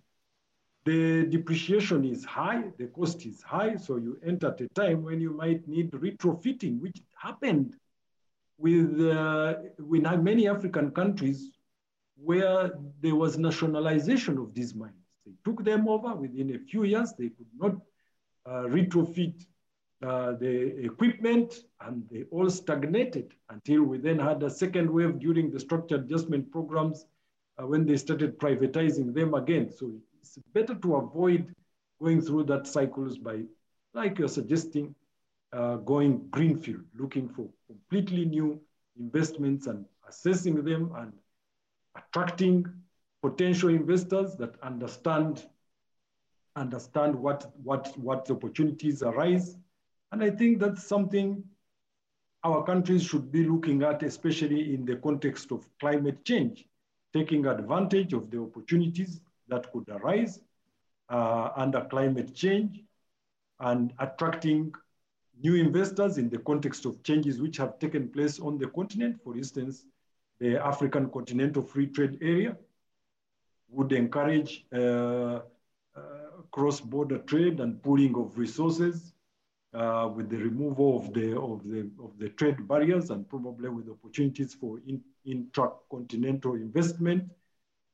The 0.89 1.27
depreciation 1.27 2.03
is 2.07 2.25
high, 2.25 2.63
the 2.79 2.87
cost 2.87 3.27
is 3.27 3.43
high, 3.43 3.77
so 3.77 3.97
you 3.97 4.19
enter 4.25 4.47
at 4.47 4.61
a 4.63 4.69
time 4.69 5.03
when 5.03 5.21
you 5.21 5.33
might 5.35 5.69
need 5.69 5.91
retrofitting, 5.91 6.81
which 6.81 6.97
happened 7.15 7.77
with, 8.57 8.99
uh, 8.99 9.57
with 9.79 10.05
many 10.23 10.49
African 10.49 10.91
countries 10.93 11.51
where 12.17 12.73
there 13.03 13.17
was 13.17 13.37
nationalization 13.37 14.39
of 14.39 14.55
these 14.55 14.75
mines. 14.75 15.05
They 15.27 15.33
took 15.45 15.63
them 15.63 15.87
over 15.89 16.15
within 16.15 16.55
a 16.55 16.59
few 16.59 16.85
years, 16.85 17.13
they 17.19 17.29
could 17.37 17.53
not 17.55 17.75
uh, 18.47 18.65
retrofit 18.77 19.45
uh, 20.03 20.33
the 20.41 20.85
equipment 20.87 21.65
and 21.83 22.09
they 22.11 22.23
all 22.31 22.49
stagnated 22.49 23.35
until 23.51 23.83
we 23.83 23.99
then 23.99 24.19
had 24.19 24.43
a 24.43 24.49
second 24.49 24.91
wave 24.91 25.19
during 25.19 25.51
the 25.51 25.61
structured 25.61 26.05
adjustment 26.05 26.51
programs 26.51 27.05
uh, 27.59 27.67
when 27.67 27.85
they 27.85 27.99
started 27.99 28.39
privatizing 28.39 29.13
them 29.13 29.35
again. 29.35 29.71
So 29.71 29.93
it's 30.21 30.39
better 30.53 30.75
to 30.75 30.97
avoid 30.97 31.55
going 32.01 32.21
through 32.21 32.45
that 32.45 32.67
cycles 32.67 33.19
by, 33.19 33.43
like 33.95 34.19
you're 34.19 34.29
suggesting, 34.29 34.95
uh, 35.53 35.77
going 35.77 36.29
greenfield, 36.31 36.85
looking 36.95 37.29
for 37.29 37.49
completely 37.67 38.25
new 38.25 38.61
investments 38.99 39.67
and 39.67 39.85
assessing 40.09 40.63
them 40.65 40.93
and 40.97 41.13
attracting 41.97 42.67
potential 43.23 43.69
investors 43.71 44.37
that 44.37 44.55
understand 44.63 45.47
understand 46.57 47.15
what 47.15 47.51
what 47.63 47.97
what 47.99 48.31
opportunities 48.31 49.03
arise. 49.03 49.57
And 50.13 50.23
i 50.23 50.31
think 50.31 50.59
that's 50.59 50.85
something 50.85 51.43
our 52.45 52.65
countries 52.65 53.03
should 53.03 53.31
be 53.31 53.45
looking 53.45 53.83
at 53.83 54.03
especially 54.03 54.75
in 54.75 54.85
the 54.85 54.97
context 54.97 55.51
of 55.53 55.67
climate 55.81 56.25
change 56.25 56.67
taking 57.13 57.47
advantage 57.47 58.13
of 58.13 58.31
the 58.31 58.41
opportunities 58.41 59.21
that 59.49 59.73
could 59.73 59.89
arise 59.89 60.41
uh, 61.09 61.51
under 61.57 61.83
climate 61.85 62.35
change 62.35 62.83
and 63.61 63.93
attracting 63.99 64.73
new 65.43 65.55
investors 65.55 66.19
in 66.19 66.29
the 66.29 66.39
context 66.39 66.85
of 66.85 67.03
changes 67.03 67.41
which 67.41 67.57
have 67.57 67.79
taken 67.79 68.09
place 68.09 68.41
on 68.41 68.59
the 68.59 68.67
continent. 68.69 69.17
For 69.23 69.37
instance, 69.37 69.85
the 70.41 70.57
African 70.57 71.11
Continental 71.11 71.63
Free 71.63 71.87
Trade 71.87 72.19
Area 72.21 72.57
would 73.71 73.93
encourage 73.93 74.65
uh, 74.73 74.79
uh, 74.79 75.41
cross-border 76.51 77.19
trade 77.19 77.61
and 77.61 77.83
pooling 77.83 78.17
of 78.17 78.39
resources 78.39 79.13
uh, 79.75 80.11
with 80.15 80.31
the 80.31 80.37
removal 80.37 80.97
of 80.99 81.13
the, 81.13 81.39
of, 81.39 81.63
the, 81.65 81.91
of 82.03 82.19
the 82.19 82.31
trade 82.31 82.67
barriers 82.67 83.11
and 83.11 83.29
probably 83.29 83.69
with 83.69 83.89
opportunities 83.89 84.55
for 84.55 84.81
in, 84.87 85.03
intra-continental 85.25 86.55
investment. 86.55 87.25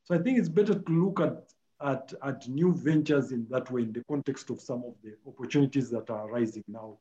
So 0.05 0.15
I 0.15 0.19
think 0.19 0.39
it's 0.39 0.49
better 0.49 0.75
to 0.75 0.93
look 0.93 1.21
at 1.21 1.53
at, 1.81 2.15
at 2.23 2.49
new 2.49 2.73
ventures 2.73 3.33
in 3.33 3.47
that 3.51 3.71
way 3.71 3.83
in 3.83 3.93
the 3.93 4.03
context 4.05 4.49
of 4.51 4.61
some 4.61 4.85
of 4.85 4.95
the 5.03 5.17
opportunities 5.27 5.91
that 5.91 6.09
are 6.09 6.29
arising 6.29 6.65
now, 6.69 6.99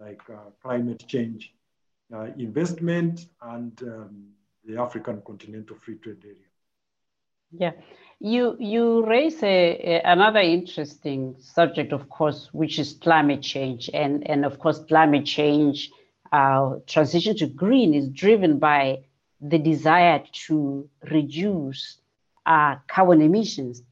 like 0.00 0.22
uh, 0.30 0.50
climate 0.62 1.04
change 1.06 1.54
uh, 2.12 2.28
investment 2.38 3.26
and 3.42 3.80
um, 3.82 4.24
the 4.64 4.80
African 4.80 5.22
Continental 5.22 5.76
Free 5.76 5.96
Trade 5.96 6.24
Area. 6.24 6.36
Yeah, 7.56 7.72
you 8.18 8.56
you 8.58 9.06
raise 9.06 9.40
a, 9.42 9.46
a, 9.46 10.02
another 10.04 10.40
interesting 10.40 11.36
subject, 11.38 11.92
of 11.92 12.08
course, 12.08 12.48
which 12.52 12.78
is 12.78 12.94
climate 12.94 13.42
change, 13.42 13.90
and 13.94 14.28
and 14.28 14.44
of 14.44 14.58
course, 14.58 14.80
climate 14.88 15.26
change 15.26 15.90
uh, 16.32 16.76
transition 16.86 17.36
to 17.36 17.46
green 17.46 17.94
is 17.94 18.08
driven 18.08 18.58
by 18.58 19.04
the 19.40 19.58
desire 19.58 20.24
to 20.46 20.88
reduce 21.10 21.98
uh, 22.46 22.76
carbon 22.86 23.22
emissions 23.22 23.82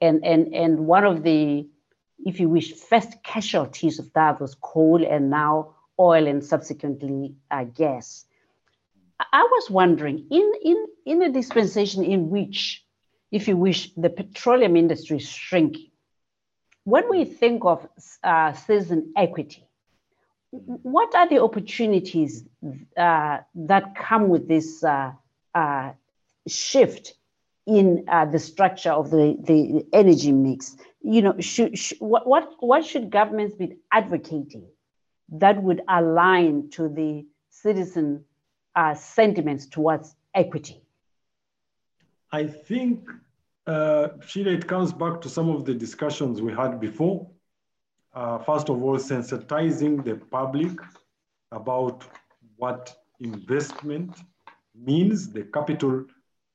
and, 0.00 0.24
and, 0.24 0.54
and 0.54 0.86
one 0.86 1.04
of 1.04 1.22
the, 1.22 1.66
if 2.24 2.40
you 2.40 2.48
wish, 2.48 2.72
first 2.72 3.22
casualties 3.22 3.98
of 3.98 4.12
that 4.12 4.40
was 4.40 4.54
coal 4.60 5.04
and 5.04 5.30
now 5.30 5.74
oil 5.98 6.26
and 6.26 6.44
subsequently 6.44 7.34
uh, 7.50 7.64
gas. 7.64 8.26
I 9.32 9.42
was 9.42 9.70
wondering, 9.70 10.26
in, 10.30 10.52
in, 10.62 10.86
in 11.06 11.22
a 11.22 11.30
dispensation 11.30 12.04
in 12.04 12.30
which, 12.30 12.84
if 13.30 13.48
you 13.48 13.56
wish, 13.56 13.92
the 13.94 14.10
petroleum 14.10 14.76
industry 14.76 15.18
is 15.18 15.28
shrinking, 15.28 15.90
when 16.84 17.08
we 17.08 17.24
think 17.24 17.64
of 17.64 17.88
uh, 18.22 18.52
citizen 18.52 19.12
equity, 19.16 19.64
what 20.50 21.14
are 21.14 21.28
the 21.28 21.42
opportunities 21.42 22.44
uh, 22.96 23.38
that 23.54 23.96
come 23.96 24.28
with 24.28 24.46
this 24.46 24.84
uh, 24.84 25.12
uh 25.54 25.92
shift 26.46 27.14
in 27.66 28.04
uh, 28.08 28.26
the 28.26 28.38
structure 28.38 28.92
of 28.92 29.10
the, 29.10 29.36
the 29.40 29.84
energy 29.92 30.32
mix. 30.32 30.76
You 31.02 31.22
know, 31.22 31.34
should, 31.40 31.78
what, 31.98 32.26
what, 32.26 32.52
what 32.60 32.84
should 32.84 33.10
governments 33.10 33.54
be 33.54 33.76
advocating 33.92 34.66
that 35.30 35.62
would 35.62 35.82
align 35.88 36.70
to 36.70 36.88
the 36.88 37.26
citizen 37.50 38.24
uh, 38.74 38.94
sentiments 38.94 39.66
towards 39.66 40.14
equity? 40.34 40.82
I 42.32 42.46
think, 42.46 43.08
uh, 43.66 44.08
Sheila, 44.26 44.50
it 44.52 44.66
comes 44.66 44.92
back 44.92 45.20
to 45.22 45.28
some 45.28 45.48
of 45.48 45.64
the 45.64 45.74
discussions 45.74 46.42
we 46.42 46.52
had 46.52 46.80
before. 46.80 47.30
Uh, 48.12 48.38
first 48.38 48.68
of 48.68 48.82
all, 48.82 48.96
sensitizing 48.98 50.04
the 50.04 50.16
public 50.16 50.78
about 51.52 52.04
what 52.56 52.94
investment 53.20 54.16
means, 54.74 55.32
the 55.32 55.44
capital 55.44 56.04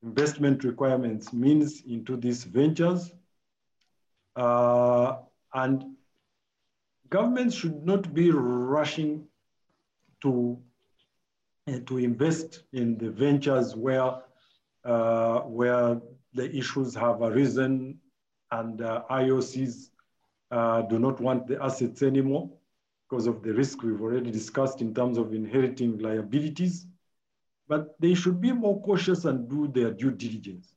investment 0.04 0.64
requirements 0.64 1.34
means 1.34 1.84
into 1.88 2.16
these 2.16 2.44
ventures. 2.44 3.12
Uh, 4.36 5.18
and 5.54 5.84
governments 7.10 7.56
should 7.56 7.86
not 7.86 8.14
be 8.14 8.32
rushing 8.32 9.28
to, 10.22 10.58
uh, 11.68 11.80
to 11.86 11.98
invest 11.98 12.64
in 12.74 12.98
the 12.98 13.10
ventures 13.10 13.76
where, 13.76 14.22
uh, 14.86 15.40
where 15.42 16.00
the 16.34 16.56
issues 16.56 16.96
have 16.96 17.22
arisen 17.22 18.00
and 18.52 18.82
uh, 18.82 19.04
IOCs 19.12 19.90
uh, 20.52 20.82
do 20.84 21.00
not 21.00 21.20
want 21.20 21.48
the 21.48 21.62
assets 21.62 22.02
anymore 22.02 22.50
because 23.10 23.28
of 23.28 23.42
the 23.42 23.54
risk 23.54 23.82
we've 23.84 24.02
already 24.02 24.32
discussed 24.32 24.82
in 24.82 24.94
terms 24.94 25.18
of 25.18 25.34
inheriting 25.34 25.98
liabilities 25.98 26.86
but 27.70 27.96
they 28.00 28.16
should 28.16 28.42
be 28.42 28.52
more 28.52 28.82
cautious 28.82 29.26
and 29.26 29.48
do 29.48 29.68
their 29.68 29.92
due 29.92 30.12
diligence. 30.12 30.74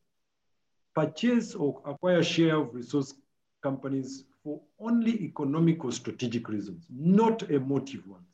Purchase 0.94 1.54
or 1.54 1.80
acquire 1.86 2.22
share 2.22 2.56
of 2.56 2.74
resource 2.74 3.14
companies 3.62 4.24
for 4.44 4.60
only 4.78 5.22
economic 5.22 5.84
or 5.84 5.90
strategic 5.90 6.48
reasons, 6.48 6.86
not 6.90 7.50
emotive 7.50 8.06
ones. 8.06 8.26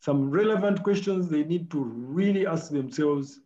Some 0.00 0.30
relevant 0.30 0.82
questions 0.82 1.28
they 1.28 1.44
need 1.44 1.70
to 1.70 1.82
really 1.82 2.46
ask 2.46 2.70
themselves 2.70 3.40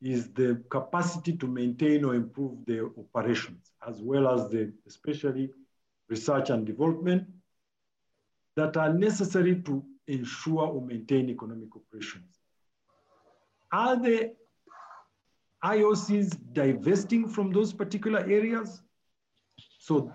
is 0.00 0.32
the 0.32 0.62
capacity 0.70 1.36
to 1.36 1.46
maintain 1.46 2.04
or 2.04 2.14
improve 2.14 2.64
their 2.64 2.86
operations, 2.96 3.72
as 3.86 4.00
well 4.00 4.28
as 4.28 4.50
the, 4.50 4.72
especially 4.86 5.50
research 6.08 6.50
and 6.50 6.64
development 6.64 7.26
that 8.56 8.76
are 8.76 8.92
necessary 8.92 9.62
to 9.62 9.84
ensure 10.06 10.66
or 10.66 10.82
maintain 10.82 11.28
economic 11.28 11.68
operations. 11.74 12.39
Are 13.72 13.96
the 13.96 14.34
IOCs 15.64 16.36
divesting 16.52 17.28
from 17.28 17.52
those 17.52 17.72
particular 17.72 18.20
areas? 18.20 18.82
So 19.78 20.12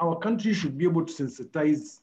our 0.00 0.18
country 0.18 0.54
should 0.54 0.78
be 0.78 0.84
able 0.84 1.04
to 1.04 1.12
sensitize 1.12 2.00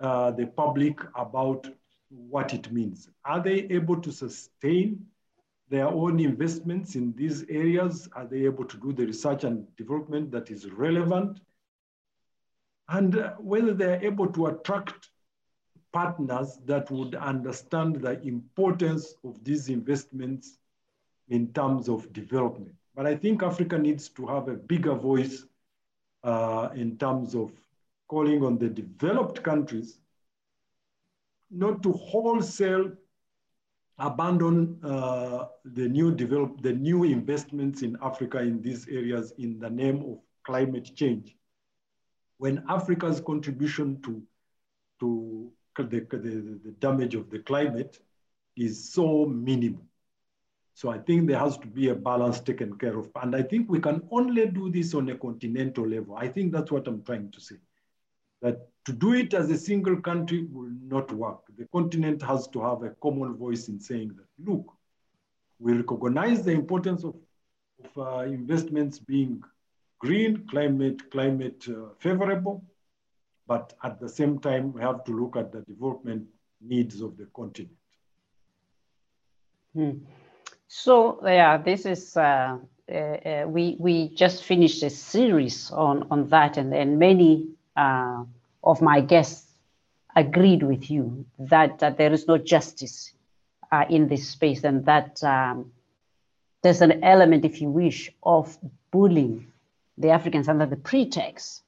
uh, 0.00 0.30
the 0.32 0.46
public 0.46 0.98
about 1.16 1.68
what 2.08 2.52
it 2.52 2.70
means. 2.72 3.08
Are 3.24 3.42
they 3.42 3.66
able 3.70 4.00
to 4.00 4.12
sustain 4.12 5.06
their 5.68 5.88
own 5.88 6.20
investments 6.20 6.96
in 6.96 7.14
these 7.16 7.44
areas? 7.48 8.08
Are 8.12 8.26
they 8.26 8.44
able 8.44 8.64
to 8.66 8.76
do 8.76 8.92
the 8.92 9.06
research 9.06 9.44
and 9.44 9.64
development 9.76 10.30
that 10.32 10.50
is 10.50 10.70
relevant? 10.70 11.40
And 12.88 13.18
uh, 13.18 13.32
whether 13.38 13.72
they're 13.72 14.04
able 14.04 14.26
to 14.32 14.46
attract 14.48 15.08
partners 15.92 16.58
that 16.64 16.90
would 16.90 17.14
understand 17.14 17.96
the 17.96 18.20
importance 18.22 19.14
of 19.24 19.42
these 19.44 19.68
investments 19.68 20.58
in 21.28 21.52
terms 21.52 21.88
of 21.88 22.12
development. 22.12 22.74
But 22.94 23.06
I 23.06 23.16
think 23.16 23.42
Africa 23.42 23.78
needs 23.78 24.08
to 24.10 24.26
have 24.26 24.48
a 24.48 24.54
bigger 24.54 24.94
voice 24.94 25.44
uh, 26.24 26.68
in 26.74 26.96
terms 26.98 27.34
of 27.34 27.52
calling 28.08 28.44
on 28.44 28.58
the 28.58 28.68
developed 28.68 29.42
countries 29.42 29.98
not 31.50 31.82
to 31.82 31.92
wholesale 31.92 32.92
abandon 33.98 34.78
uh, 34.82 35.46
the 35.64 35.88
new 35.88 36.10
develop 36.14 36.60
the 36.62 36.72
new 36.72 37.04
investments 37.04 37.82
in 37.82 37.96
Africa 38.02 38.38
in 38.38 38.60
these 38.62 38.88
areas 38.88 39.32
in 39.38 39.58
the 39.58 39.70
name 39.70 40.02
of 40.10 40.18
climate 40.44 40.90
change. 40.96 41.36
When 42.38 42.64
Africa's 42.68 43.20
contribution 43.20 44.00
to, 44.02 44.22
to 45.00 45.52
the, 45.76 45.84
the, 45.84 46.60
the 46.64 46.74
damage 46.78 47.14
of 47.14 47.30
the 47.30 47.38
climate 47.40 47.98
is 48.56 48.92
so 48.92 49.26
minimal. 49.26 49.82
So 50.74 50.88
I 50.88 50.98
think 50.98 51.28
there 51.28 51.38
has 51.38 51.58
to 51.58 51.66
be 51.66 51.88
a 51.90 51.94
balance 51.94 52.40
taken 52.40 52.78
care 52.78 52.98
of. 52.98 53.10
And 53.16 53.36
I 53.36 53.42
think 53.42 53.70
we 53.70 53.78
can 53.80 54.02
only 54.10 54.46
do 54.46 54.70
this 54.70 54.94
on 54.94 55.08
a 55.10 55.16
continental 55.16 55.86
level. 55.86 56.16
I 56.16 56.28
think 56.28 56.52
that's 56.52 56.70
what 56.70 56.86
I'm 56.88 57.02
trying 57.02 57.30
to 57.30 57.40
say. 57.40 57.56
That 58.40 58.68
to 58.86 58.92
do 58.92 59.12
it 59.12 59.34
as 59.34 59.50
a 59.50 59.58
single 59.58 60.00
country 60.00 60.48
will 60.50 60.72
not 60.82 61.12
work. 61.12 61.42
The 61.56 61.66
continent 61.66 62.22
has 62.22 62.48
to 62.48 62.60
have 62.60 62.82
a 62.82 62.90
common 63.02 63.36
voice 63.36 63.68
in 63.68 63.78
saying 63.78 64.12
that, 64.16 64.50
look, 64.50 64.72
we 65.60 65.74
recognize 65.74 66.42
the 66.42 66.52
importance 66.52 67.04
of, 67.04 67.14
of 67.84 67.98
uh, 67.98 68.20
investments 68.24 68.98
being 68.98 69.42
green, 70.00 70.44
climate, 70.50 71.10
climate 71.10 71.64
uh, 71.68 71.90
favorable, 71.98 72.64
but 73.52 73.74
at 73.84 74.00
the 74.00 74.08
same 74.08 74.38
time, 74.38 74.72
we 74.72 74.80
have 74.80 75.04
to 75.04 75.12
look 75.12 75.36
at 75.36 75.52
the 75.52 75.60
development 75.72 76.22
needs 76.72 77.02
of 77.02 77.18
the 77.18 77.26
continent. 77.40 77.76
Hmm. 79.74 79.96
So 80.68 80.94
yeah, 81.22 81.58
this 81.58 81.84
is 81.84 82.16
uh, 82.16 82.56
uh, 82.90 82.94
uh, 82.94 83.44
we 83.46 83.76
we 83.78 83.94
just 84.22 84.44
finished 84.44 84.82
a 84.82 84.90
series 84.90 85.70
on 85.70 85.96
on 86.10 86.20
that, 86.34 86.56
and 86.56 86.72
and 86.72 86.98
many 86.98 87.32
uh, 87.76 88.24
of 88.62 88.80
my 88.80 88.98
guests 89.14 89.48
agreed 90.16 90.62
with 90.62 90.90
you 90.90 91.04
that, 91.38 91.78
that 91.78 91.96
there 91.96 92.12
is 92.12 92.28
no 92.28 92.36
justice 92.38 93.12
uh, 93.72 93.84
in 93.88 94.08
this 94.08 94.24
space, 94.28 94.64
and 94.64 94.86
that 94.86 95.22
um, 95.24 95.72
there's 96.62 96.82
an 96.82 97.04
element, 97.04 97.44
if 97.44 97.60
you 97.60 97.68
wish, 97.68 98.10
of 98.22 98.58
bullying 98.90 99.46
the 99.98 100.10
Africans 100.10 100.48
under 100.48 100.66
the 100.66 100.80
pretext 100.90 101.62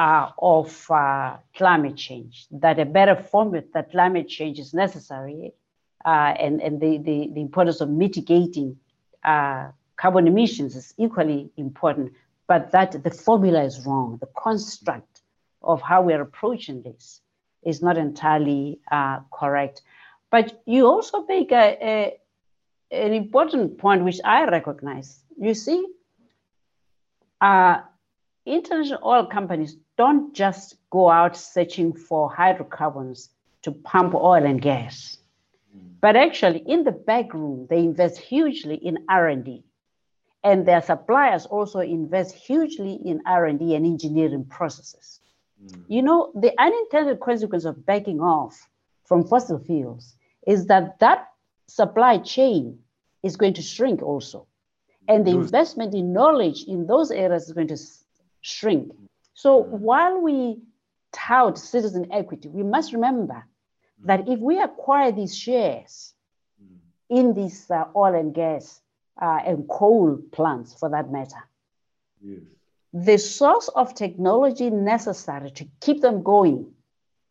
uh, 0.00 0.30
of 0.38 0.86
climate 1.54 1.96
change. 1.96 2.46
That 2.50 2.78
a 2.78 2.86
better 2.86 3.14
formula 3.14 3.64
that 3.74 3.90
climate 3.90 4.28
change 4.28 4.58
is 4.58 4.72
necessary 4.72 5.52
uh, 6.06 6.32
and, 6.44 6.62
and 6.62 6.80
the, 6.80 6.96
the, 6.96 7.30
the, 7.34 7.40
importance 7.42 7.82
of 7.82 7.90
mitigating 7.90 8.78
uh, 9.22 9.68
carbon 9.96 10.26
emissions 10.26 10.74
is 10.74 10.94
equally 10.96 11.50
important, 11.58 12.14
but 12.46 12.72
that 12.72 13.04
the 13.04 13.10
formula 13.10 13.62
is 13.62 13.84
wrong. 13.84 14.16
The 14.22 14.28
construct 14.38 15.20
of 15.62 15.82
how 15.82 16.00
we're 16.00 16.22
approaching 16.22 16.80
this 16.80 17.20
is 17.62 17.82
not 17.82 17.98
entirely 17.98 18.80
uh, 18.90 19.20
correct. 19.30 19.82
But 20.30 20.62
you 20.64 20.86
also 20.86 21.26
make 21.26 21.52
a, 21.52 21.76
a, 21.82 22.18
an 22.90 23.12
important 23.12 23.76
point, 23.76 24.04
which 24.04 24.20
I 24.24 24.46
recognize. 24.46 25.20
You 25.38 25.52
see, 25.52 25.84
uh, 27.42 27.80
international 28.46 29.00
oil 29.04 29.26
companies 29.26 29.76
don't 30.02 30.34
just 30.42 30.66
go 30.90 31.02
out 31.10 31.36
searching 31.36 31.92
for 32.06 32.22
hydrocarbons 32.40 33.30
to 33.62 33.70
pump 33.72 34.14
oil 34.14 34.44
and 34.52 34.60
gas 34.62 35.20
but 36.00 36.16
actually, 36.16 36.62
in 36.66 36.84
the 36.84 36.92
back 36.92 37.34
room, 37.34 37.66
they 37.68 37.78
invest 37.78 38.18
hugely 38.18 38.76
in 38.76 39.04
R&D. 39.08 39.62
And 40.42 40.66
their 40.66 40.80
suppliers 40.80 41.44
also 41.44 41.80
invest 41.80 42.34
hugely 42.34 42.98
in 43.04 43.20
R&D 43.26 43.74
and 43.74 43.84
engineering 43.84 44.46
processes. 44.46 45.20
Mm. 45.62 45.84
You 45.88 46.02
know, 46.02 46.32
the 46.34 46.58
unintended 46.58 47.20
consequence 47.20 47.66
of 47.66 47.84
backing 47.84 48.20
off 48.20 48.66
from 49.04 49.26
fossil 49.26 49.58
fuels 49.58 50.16
is 50.46 50.66
that 50.66 50.98
that 51.00 51.28
supply 51.66 52.16
chain 52.18 52.78
is 53.22 53.36
going 53.36 53.52
to 53.54 53.62
shrink 53.62 54.02
also. 54.02 54.46
And 55.08 55.26
the 55.26 55.32
investment 55.32 55.94
in 55.94 56.12
knowledge 56.12 56.64
in 56.64 56.86
those 56.86 57.10
areas 57.10 57.46
is 57.46 57.52
going 57.52 57.68
to 57.68 57.78
shrink. 58.40 58.92
So 59.34 59.62
mm. 59.62 59.68
while 59.68 60.20
we 60.20 60.60
tout 61.12 61.58
citizen 61.58 62.12
equity, 62.12 62.48
we 62.48 62.62
must 62.62 62.92
remember 62.92 63.44
that 64.04 64.28
if 64.28 64.38
we 64.40 64.58
acquire 64.60 65.12
these 65.12 65.36
shares 65.36 66.14
in 67.08 67.34
these 67.34 67.70
uh, 67.70 67.84
oil 67.94 68.14
and 68.14 68.34
gas 68.34 68.80
uh, 69.20 69.40
and 69.44 69.68
coal 69.68 70.18
plants, 70.32 70.74
for 70.74 70.88
that 70.88 71.10
matter, 71.10 71.42
yes. 72.22 72.38
the 72.94 73.18
source 73.18 73.68
of 73.68 73.94
technology 73.94 74.70
necessary 74.70 75.50
to 75.50 75.66
keep 75.80 76.00
them 76.00 76.22
going 76.22 76.72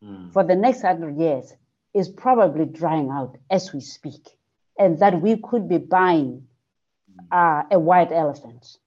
mm. 0.04 0.32
for 0.32 0.44
the 0.44 0.54
next 0.54 0.82
hundred 0.82 1.16
years 1.18 1.52
is 1.92 2.08
probably 2.08 2.66
drying 2.66 3.10
out 3.10 3.36
as 3.50 3.72
we 3.72 3.80
speak, 3.80 4.28
and 4.78 5.00
that 5.00 5.20
we 5.20 5.36
could 5.38 5.68
be 5.68 5.78
buying 5.78 6.46
uh, 7.32 7.64
a 7.70 7.78
white 7.78 8.12
elephant. 8.12 8.78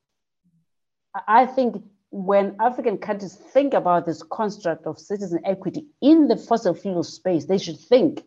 I 1.27 1.45
think 1.45 1.83
when 2.13 2.55
African 2.59 2.99
countries 2.99 3.33
think 3.33 3.73
about 3.73 4.05
this 4.05 4.21
construct 4.21 4.85
of 4.85 4.99
citizen 4.99 5.39
equity 5.45 5.87
in 5.99 6.27
the 6.27 6.37
fossil 6.37 6.75
fuel 6.75 7.03
space, 7.03 7.45
they 7.45 7.57
should 7.57 7.79
think 7.79 8.23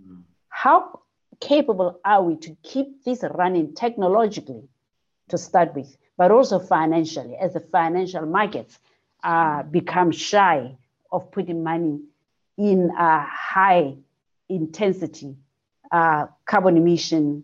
mm. 0.00 0.22
how 0.48 1.00
capable 1.40 1.98
are 2.04 2.22
we 2.22 2.36
to 2.36 2.56
keep 2.62 3.02
this 3.02 3.24
running 3.34 3.74
technologically 3.74 4.68
to 5.28 5.36
start 5.36 5.74
with, 5.74 5.96
but 6.16 6.30
also 6.30 6.60
financially, 6.60 7.36
as 7.36 7.54
the 7.54 7.60
financial 7.60 8.24
markets 8.24 8.78
uh, 9.24 9.64
become 9.64 10.12
shy 10.12 10.76
of 11.10 11.28
putting 11.32 11.64
money 11.64 11.98
in 12.56 12.92
a 12.96 13.26
high 13.28 13.96
intensity 14.48 15.34
uh, 15.90 16.26
carbon 16.44 16.76
emission 16.76 17.42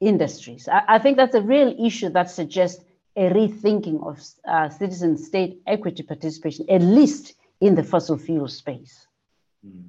industries. 0.00 0.68
I, 0.68 0.82
I, 0.88 0.98
think 0.98 1.16
that's 1.16 1.34
a 1.34 1.42
real 1.42 1.74
issue 1.78 2.08
that 2.10 2.30
suggests 2.30 2.82
a 3.16 3.30
rethinking 3.30 4.06
of 4.06 4.20
uh, 4.48 4.68
citizen 4.70 5.16
state 5.16 5.60
equity 5.66 6.02
participation, 6.02 6.66
at 6.70 6.80
least 6.80 7.34
in 7.60 7.74
the 7.74 7.82
fossil 7.82 8.16
fuel 8.16 8.48
space. 8.48 9.06
Mm. 9.66 9.84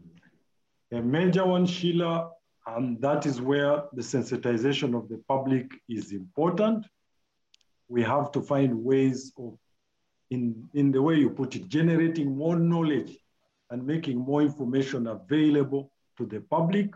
A 0.93 1.01
major 1.01 1.45
one, 1.45 1.65
Sheila, 1.65 2.31
and 2.67 3.01
that 3.01 3.25
is 3.25 3.39
where 3.39 3.83
the 3.93 4.01
sensitization 4.01 4.95
of 4.95 5.07
the 5.07 5.23
public 5.27 5.71
is 5.87 6.11
important. 6.11 6.85
We 7.87 8.03
have 8.03 8.31
to 8.33 8.41
find 8.41 8.83
ways 8.83 9.31
of, 9.37 9.57
in, 10.29 10.69
in 10.73 10.91
the 10.91 11.01
way 11.01 11.15
you 11.15 11.29
put 11.29 11.55
it, 11.55 11.69
generating 11.69 12.35
more 12.35 12.57
knowledge 12.57 13.17
and 13.69 13.85
making 13.85 14.17
more 14.17 14.41
information 14.41 15.07
available 15.07 15.91
to 16.17 16.25
the 16.25 16.41
public 16.41 16.91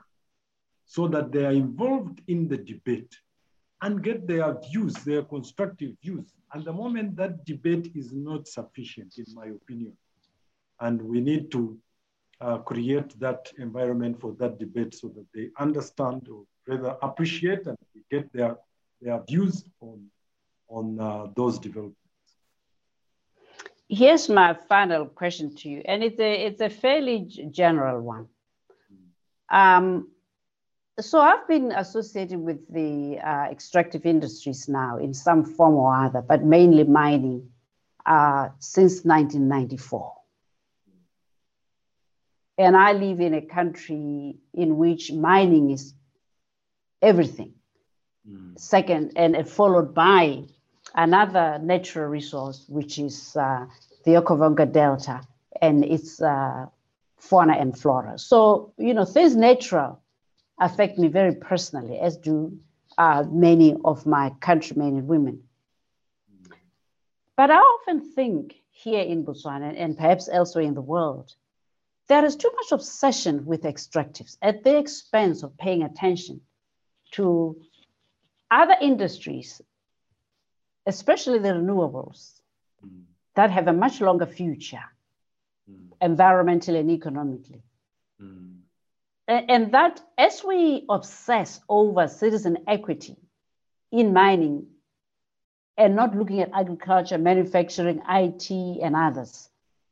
so 0.86 1.08
that 1.08 1.32
they 1.32 1.46
are 1.46 1.52
involved 1.52 2.22
in 2.28 2.48
the 2.48 2.58
debate 2.58 3.16
and 3.82 4.04
get 4.04 4.28
their 4.28 4.56
views, 4.70 4.94
their 4.94 5.24
constructive 5.24 5.92
views. 6.02 6.34
And 6.54 6.64
the 6.64 6.74
moment 6.74 7.16
that 7.18 7.46
debate 7.46 7.92
is 7.96 8.14
not 8.14 8.48
sufficient, 8.48 9.18
in 9.18 9.26
my 9.34 9.48
opinion, 9.48 9.94
and 10.80 11.02
we 11.02 11.20
need 11.20 11.52
to 11.52 11.78
uh, 12.42 12.58
create 12.60 13.20
that 13.20 13.52
environment 13.58 14.20
for 14.20 14.34
that 14.40 14.60
debate 14.60 14.94
so 14.94 15.08
that 15.10 15.26
they 15.34 15.50
understand 15.60 16.28
or 16.30 16.44
rather 16.68 16.98
appreciate 17.02 17.66
and 17.66 17.78
get 18.12 18.32
their, 18.34 18.58
their 19.02 19.22
views 19.28 19.66
on, 19.82 20.06
on 20.70 21.00
uh, 21.00 21.28
those 21.36 21.60
developments. 21.60 22.00
Here's 23.88 24.30
my 24.30 24.56
final 24.68 25.06
question 25.06 25.56
to 25.58 25.70
you, 25.70 25.84
and 25.86 26.04
it's 26.04 26.20
a, 26.20 26.46
it's 26.48 26.62
a 26.62 26.70
fairly 26.70 27.30
general 27.52 28.02
one. 28.02 28.28
Um, 29.52 30.08
so 31.00 31.20
I've 31.20 31.48
been 31.48 31.72
associated 31.72 32.40
with 32.40 32.72
the 32.72 33.20
uh, 33.20 33.52
extractive 33.52 34.06
industries 34.06 34.70
now 34.70 34.98
in 34.98 35.14
some 35.14 35.44
form 35.44 35.76
or 35.76 35.94
other, 35.94 36.22
but 36.22 36.44
mainly 36.44 36.86
mining 36.86 37.50
uh, 38.06 38.50
since 38.60 39.04
1994. 39.04 40.14
And 42.58 42.78
I 42.78 42.94
live 42.94 43.20
in 43.20 43.34
a 43.34 43.42
country 43.42 44.38
in 44.54 44.78
which 44.78 45.12
mining 45.12 45.72
is 45.72 45.94
everything. 47.02 47.54
Mm. 48.30 48.58
Second, 48.58 49.12
and 49.18 49.48
followed 49.48 49.94
by 49.94 50.44
another 50.94 51.60
natural 51.62 52.08
resource, 52.08 52.66
which 52.70 52.98
is 52.98 53.36
uh, 53.36 53.66
the 54.06 54.12
Okavango 54.12 54.72
Delta 54.72 55.22
and 55.62 55.84
its 55.84 56.22
uh, 56.22 56.68
fauna 57.18 57.54
and 57.54 57.78
flora. 57.78 58.18
So, 58.18 58.72
you 58.78 58.94
know, 58.94 59.04
things 59.04 59.36
natural 59.36 60.02
affect 60.60 60.98
me 60.98 61.08
very 61.08 61.36
personally, 61.36 62.00
as 62.00 62.18
do 62.18 62.58
uh, 62.98 63.24
many 63.30 63.76
of 63.84 64.06
my 64.06 64.32
countrymen 64.40 64.98
and 64.98 65.08
women. 65.08 65.44
But 67.36 67.52
I 67.52 67.58
often 67.58 68.14
think 68.14 68.56
here 68.72 69.04
in 69.04 69.26
Botswana 69.26 69.74
and 69.78 69.98
perhaps 69.98 70.30
elsewhere 70.32 70.64
in 70.64 70.74
the 70.74 70.82
world, 70.82 71.34
there 72.08 72.24
is 72.24 72.36
too 72.36 72.52
much 72.56 72.72
obsession 72.72 73.46
with 73.46 73.64
extractives 73.64 74.38
at 74.42 74.64
the 74.64 74.78
expense 74.78 75.44
of 75.44 75.58
paying 75.58 75.84
attention 75.84 76.42
to 77.12 77.60
other 78.52 78.76
industries, 78.80 79.62
especially 80.86 81.40
the 81.40 81.50
renewables, 81.50 82.40
mm. 82.86 83.04
that 83.36 83.52
have 83.52 83.68
a 83.68 83.74
much 83.74 84.02
longer 84.02 84.28
future, 84.28 84.84
mm. 85.70 85.90
environmentally 86.02 86.80
and 86.80 86.92
economically. 86.92 87.64
Mm. 88.22 88.45
And, 89.28 89.72
that 89.74 90.02
as 90.18 90.44
we 90.44 90.86
obsess 90.88 91.60
over 91.68 92.08
citizen 92.08 92.60
equity 92.68 93.16
in 93.92 94.14
mining 94.14 94.68
and 95.78 95.96
not 95.96 96.16
looking 96.16 96.42
at 96.42 96.52
agriculture, 96.54 97.18
manufacturing, 97.18 98.02
IT, 98.08 98.52
and 98.52 98.96
others, 98.96 99.50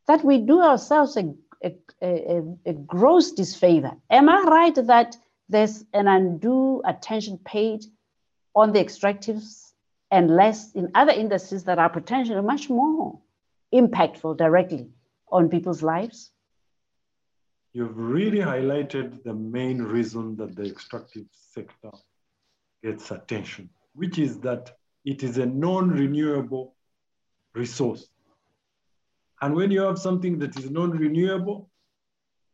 that 0.08 0.24
we 0.24 0.38
do 0.38 0.62
ourselves 0.62 1.18
a, 1.18 1.34
a, 1.64 1.76
a, 2.02 2.44
a 2.66 2.74
gross 2.74 3.32
disfavor. 3.32 3.94
Am 4.10 4.30
I 4.30 4.42
right 4.42 4.76
that 4.76 5.18
there's 5.50 5.84
an 5.94 6.08
undue 6.08 6.82
attention 6.86 7.40
paid 7.44 7.86
on 8.56 8.72
the 8.72 8.84
extractives 8.84 9.72
and 10.12 10.30
less 10.36 10.72
in 10.74 10.92
other 10.94 11.12
industries 11.12 11.64
that 11.64 11.80
are 11.80 11.90
potentially 11.90 12.42
much 12.42 12.70
more 12.70 13.20
impactful 13.74 14.38
directly 14.38 14.90
on 15.32 15.50
people's 15.50 15.82
lives? 15.82 16.33
You've 17.74 17.98
really 17.98 18.38
highlighted 18.38 19.24
the 19.24 19.34
main 19.34 19.82
reason 19.82 20.36
that 20.38 20.56
the 20.56 20.64
extractive 20.64 21.26
sector 21.32 21.90
gets 22.84 23.10
attention, 23.10 23.70
which 23.96 24.20
is 24.20 24.40
that 24.42 24.78
it 25.06 25.24
is 25.24 25.38
a 25.40 25.46
non-renewable 25.46 26.76
resource. 27.56 28.08
And 29.42 29.56
when 29.56 29.72
you 29.72 29.82
have 29.82 29.98
something 29.98 30.38
that 30.40 30.58
is 30.58 30.70
non-renewable, 30.70 31.70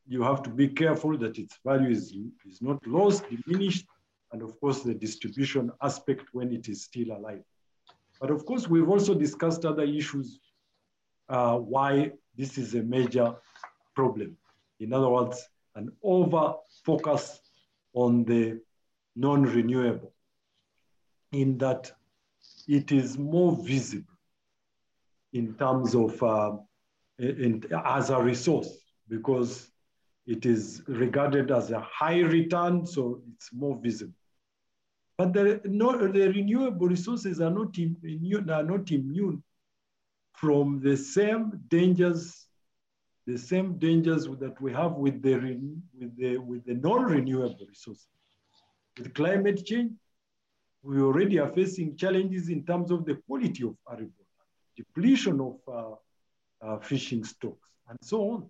you 0.08 0.24
have 0.24 0.42
to 0.44 0.50
be 0.50 0.70
careful 0.70 1.18
that 1.18 1.38
its 1.38 1.60
value 1.66 1.90
is, 1.90 2.14
is 2.48 2.62
not 2.62 2.86
lost, 2.88 3.26
diminished, 3.30 3.86
and 4.32 4.42
of 4.42 4.60
course 4.60 4.82
the 4.82 4.94
distribution 4.94 5.72
aspect 5.82 6.26
when 6.32 6.54
it 6.54 6.70
is 6.70 6.84
still 6.84 7.12
alive. 7.12 7.44
But 8.20 8.32
of 8.32 8.46
course, 8.46 8.68
we've 8.68 8.90
also 8.90 9.14
discussed 9.14 9.66
other 9.66 9.84
issues 9.84 10.40
uh, 11.30 11.58
why 11.58 12.12
this 12.38 12.58
is 12.58 12.74
a 12.76 12.82
major 12.84 13.36
problem. 13.96 14.38
In 14.80 14.94
other 14.94 15.10
words, 15.10 15.48
an 15.76 15.92
over 16.04 16.56
focus 16.84 17.40
on 17.94 18.24
the 18.24 18.62
non-renewable 19.16 20.14
in 21.32 21.58
that 21.58 21.92
it 22.68 22.92
is 22.92 23.18
more 23.18 23.56
visible 23.64 24.14
in 25.34 25.54
terms 25.56 25.96
of 25.96 26.22
uh, 26.24 26.56
in, 27.20 27.64
as 27.86 28.10
a 28.10 28.22
resource 28.22 28.78
because 29.08 29.70
it 30.26 30.46
is 30.46 30.84
regarded 30.88 31.52
as 31.52 31.72
a 31.72 31.80
high 31.80 32.20
return, 32.20 32.86
so 32.86 33.22
it's 33.34 33.52
more 33.52 33.78
visible. 33.82 34.14
But 35.18 35.34
the, 35.34 35.60
no, 35.66 35.98
the 36.08 36.30
renewable 36.30 36.88
resources 36.88 37.42
are 37.42 37.50
not, 37.50 37.78
immune, 37.78 38.50
are 38.50 38.64
not 38.64 38.92
immune 38.92 39.44
from 40.34 40.80
the 40.82 40.96
same 40.96 41.60
dangers, 41.68 42.46
the 43.30 43.38
same 43.38 43.78
dangers 43.78 44.24
that 44.26 44.60
we 44.60 44.72
have 44.74 44.94
with 44.94 45.22
the, 45.22 45.36
with 46.00 46.18
the, 46.18 46.38
with 46.38 46.66
the 46.66 46.74
non-renewable 46.74 47.66
resources. 47.68 48.08
With 48.98 49.14
climate 49.14 49.64
change, 49.66 49.92
we 50.82 51.00
already 51.00 51.38
are 51.40 51.52
facing 51.54 51.96
challenges 51.96 52.50
in 52.50 52.66
terms 52.66 52.90
of 52.90 53.06
the 53.06 53.16
quality 53.28 53.64
of 53.64 53.76
arable, 53.88 54.26
depletion 54.76 55.40
of 55.42 55.58
uh, 55.68 56.66
uh, 56.66 56.80
fishing 56.80 57.24
stocks, 57.24 57.70
and 57.90 58.00
so 58.02 58.18
on. 58.32 58.50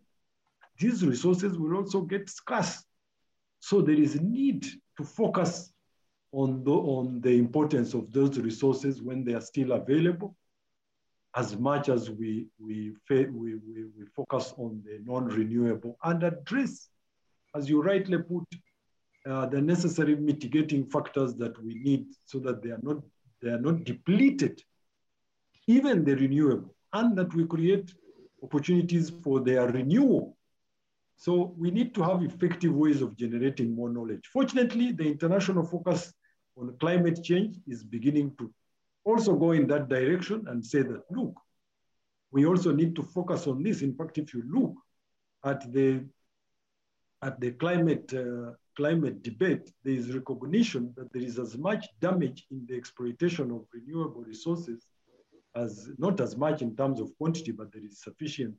These 0.78 1.06
resources 1.06 1.58
will 1.58 1.76
also 1.76 2.02
get 2.02 2.30
scarce. 2.30 2.84
So 3.60 3.82
there 3.82 4.00
is 4.00 4.16
a 4.16 4.24
need 4.24 4.66
to 4.98 5.04
focus 5.04 5.74
on 6.32 6.64
the, 6.64 6.72
on 6.72 7.20
the 7.20 7.32
importance 7.32 7.94
of 7.94 8.14
those 8.14 8.40
resources 8.40 9.02
when 9.02 9.26
they 9.26 9.34
are 9.34 9.42
still 9.42 9.74
available, 9.74 10.38
as 11.36 11.58
much 11.58 11.90
as 11.90 12.10
we, 12.10 12.48
we, 12.60 12.94
we, 13.10 13.26
we, 13.26 13.56
we 13.56 14.06
focus 14.16 14.54
on 14.58 14.82
the 14.86 15.00
non-renewable 15.06 15.98
and 16.04 16.24
address, 16.24 16.90
as 17.56 17.70
you 17.70 17.82
rightly 17.82 18.18
put, 18.18 18.44
uh, 19.28 19.46
the 19.46 19.62
necessary 19.62 20.16
mitigating 20.16 20.86
factors 20.86 21.36
that 21.36 21.62
we 21.64 21.76
need 21.76 22.08
so 22.26 22.40
that 22.40 22.64
they 22.64 22.70
are 22.70 22.80
not, 22.82 22.98
they 23.42 23.50
are 23.50 23.60
not 23.60 23.84
depleted, 23.84 24.62
even 25.68 26.04
the 26.04 26.16
renewable, 26.16 26.74
and 26.94 27.18
that 27.18 27.34
we 27.36 27.46
create 27.46 27.94
opportunities 28.42 29.12
for 29.24 29.40
their 29.42 29.68
renewal. 29.68 30.36
So 31.18 31.54
we 31.58 31.70
need 31.70 31.94
to 31.96 32.02
have 32.02 32.24
effective 32.24 32.74
ways 32.74 33.02
of 33.02 33.18
generating 33.18 33.76
more 33.76 33.90
knowledge. 33.90 34.30
Fortunately, 34.32 34.94
the 34.94 35.04
international 35.04 35.66
focus 35.66 36.14
on 36.58 36.76
climate 36.80 37.24
change 37.24 37.58
is 37.68 37.84
beginning 37.84 38.36
to 38.40 38.52
also 39.04 39.36
go 39.36 39.52
in 39.52 39.68
that 39.68 39.90
direction 39.90 40.46
and 40.48 40.66
say 40.66 40.82
that, 40.82 41.04
look, 41.12 41.34
we 42.32 42.46
also 42.46 42.72
need 42.72 42.96
to 42.96 43.04
focus 43.04 43.48
on 43.48 43.64
this. 43.64 43.82
In 43.82 43.96
fact, 43.96 44.18
if 44.18 44.34
you 44.34 44.44
look 44.48 44.76
at 45.44 45.72
the, 45.72 46.06
at 47.22 47.40
the 47.40 47.52
climate, 47.52 48.14
uh, 48.14 48.52
climate 48.76 49.24
debate, 49.24 49.72
there 49.84 49.94
is 49.94 50.14
recognition 50.14 50.94
that 50.96 51.12
there 51.12 51.24
is 51.24 51.40
as 51.40 51.58
much 51.58 51.88
damage 52.00 52.46
in 52.52 52.66
the 52.68 52.76
exploitation 52.76 53.52
of 53.52 53.66
renewable 53.74 54.22
resources 54.22 54.86
as 55.56 55.90
not 55.98 56.22
as 56.22 56.38
much 56.38 56.62
in 56.62 56.76
terms 56.76 57.00
of 57.00 57.18
quantity, 57.18 57.52
but 57.52 57.72
there 57.72 57.84
is 57.84 58.00
sufficient 58.00 58.56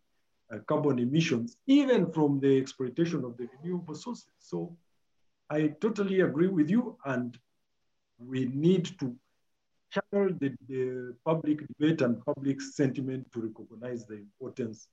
uh, 0.52 0.58
carbon 0.66 0.98
emissions, 0.98 1.56
even 1.66 2.10
from 2.12 2.40
the 2.40 2.58
exploitation 2.58 3.24
of 3.24 3.36
the 3.36 3.48
renewable 3.62 3.94
sources. 3.94 4.32
So 4.40 4.76
I 5.48 5.68
totally 5.80 6.20
agree 6.20 6.48
with 6.48 6.68
you. 6.68 6.96
And 7.04 7.38
we 8.18 8.46
need 8.46 8.98
to 8.98 9.16
channel 9.90 10.30
the, 10.40 10.54
the 10.68 11.14
public 11.24 11.66
debate 11.66 12.00
and 12.02 12.24
public 12.24 12.60
sentiment 12.60 13.30
to 13.32 13.40
recognize 13.40 14.06
the 14.06 14.14
importance 14.14 14.88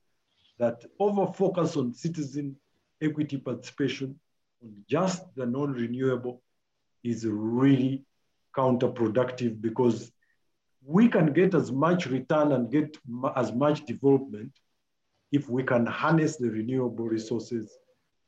that 0.58 0.84
over 0.98 1.32
focus 1.32 1.76
on 1.76 1.94
citizen 1.94 2.56
equity 3.00 3.36
participation 3.36 4.18
on 4.62 4.72
just 4.88 5.22
the 5.36 5.46
non-renewable 5.46 6.42
is 7.04 7.24
really 7.26 8.04
counterproductive 8.56 9.60
because 9.60 10.10
we 10.84 11.08
can 11.08 11.32
get 11.32 11.54
as 11.54 11.70
much 11.70 12.06
return 12.06 12.52
and 12.52 12.70
get 12.72 12.96
as 13.36 13.52
much 13.52 13.84
development 13.84 14.52
if 15.30 15.48
we 15.48 15.62
can 15.62 15.86
harness 15.86 16.36
the 16.36 16.50
renewable 16.50 17.04
resources 17.04 17.78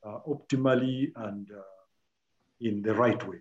uh, 0.05 0.19
optimally 0.29 1.11
and 1.17 1.51
uh, 1.51 1.63
in 2.61 2.83
the 2.83 2.95
right 2.95 3.27
way. 3.27 3.39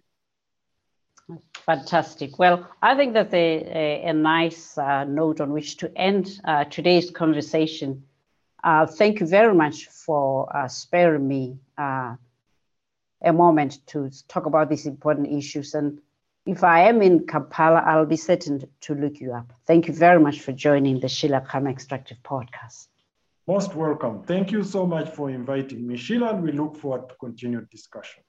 Fantastic. 1.65 2.39
Well, 2.39 2.67
I 2.81 2.95
think 2.95 3.13
that's 3.13 3.33
a, 3.33 3.37
a, 3.37 4.09
a 4.09 4.13
nice 4.13 4.77
uh, 4.77 5.03
note 5.03 5.39
on 5.39 5.51
which 5.51 5.77
to 5.77 5.91
end 5.95 6.41
uh, 6.43 6.63
today's 6.63 7.11
conversation. 7.11 8.03
Uh, 8.63 8.85
thank 8.85 9.19
you 9.19 9.27
very 9.27 9.53
much 9.53 9.85
for 9.85 10.55
uh, 10.55 10.67
sparing 10.67 11.27
me 11.27 11.57
uh, 11.77 12.15
a 13.21 13.33
moment 13.33 13.85
to 13.87 14.09
talk 14.27 14.45
about 14.45 14.69
these 14.69 14.85
important 14.85 15.31
issues. 15.31 15.75
And 15.75 15.99
if 16.45 16.63
I 16.63 16.81
am 16.89 17.01
in 17.01 17.27
Kampala, 17.27 17.83
I'll 17.85 18.05
be 18.05 18.17
certain 18.17 18.63
to 18.81 18.95
look 18.95 19.19
you 19.19 19.33
up. 19.33 19.53
Thank 19.67 19.87
you 19.87 19.93
very 19.93 20.19
much 20.19 20.39
for 20.41 20.51
joining 20.51 20.99
the 20.99 21.07
Sheila 21.07 21.41
Khama 21.41 21.69
Extractive 21.69 22.17
Podcast. 22.23 22.87
Most 23.47 23.75
welcome. 23.75 24.23
Thank 24.23 24.51
you 24.51 24.63
so 24.63 24.85
much 24.85 25.09
for 25.09 25.29
inviting 25.29 25.85
me, 25.87 25.97
Sheila, 25.97 26.35
and 26.35 26.43
we 26.43 26.51
look 26.51 26.77
forward 26.77 27.09
to 27.09 27.15
continued 27.15 27.69
discussion. 27.69 28.23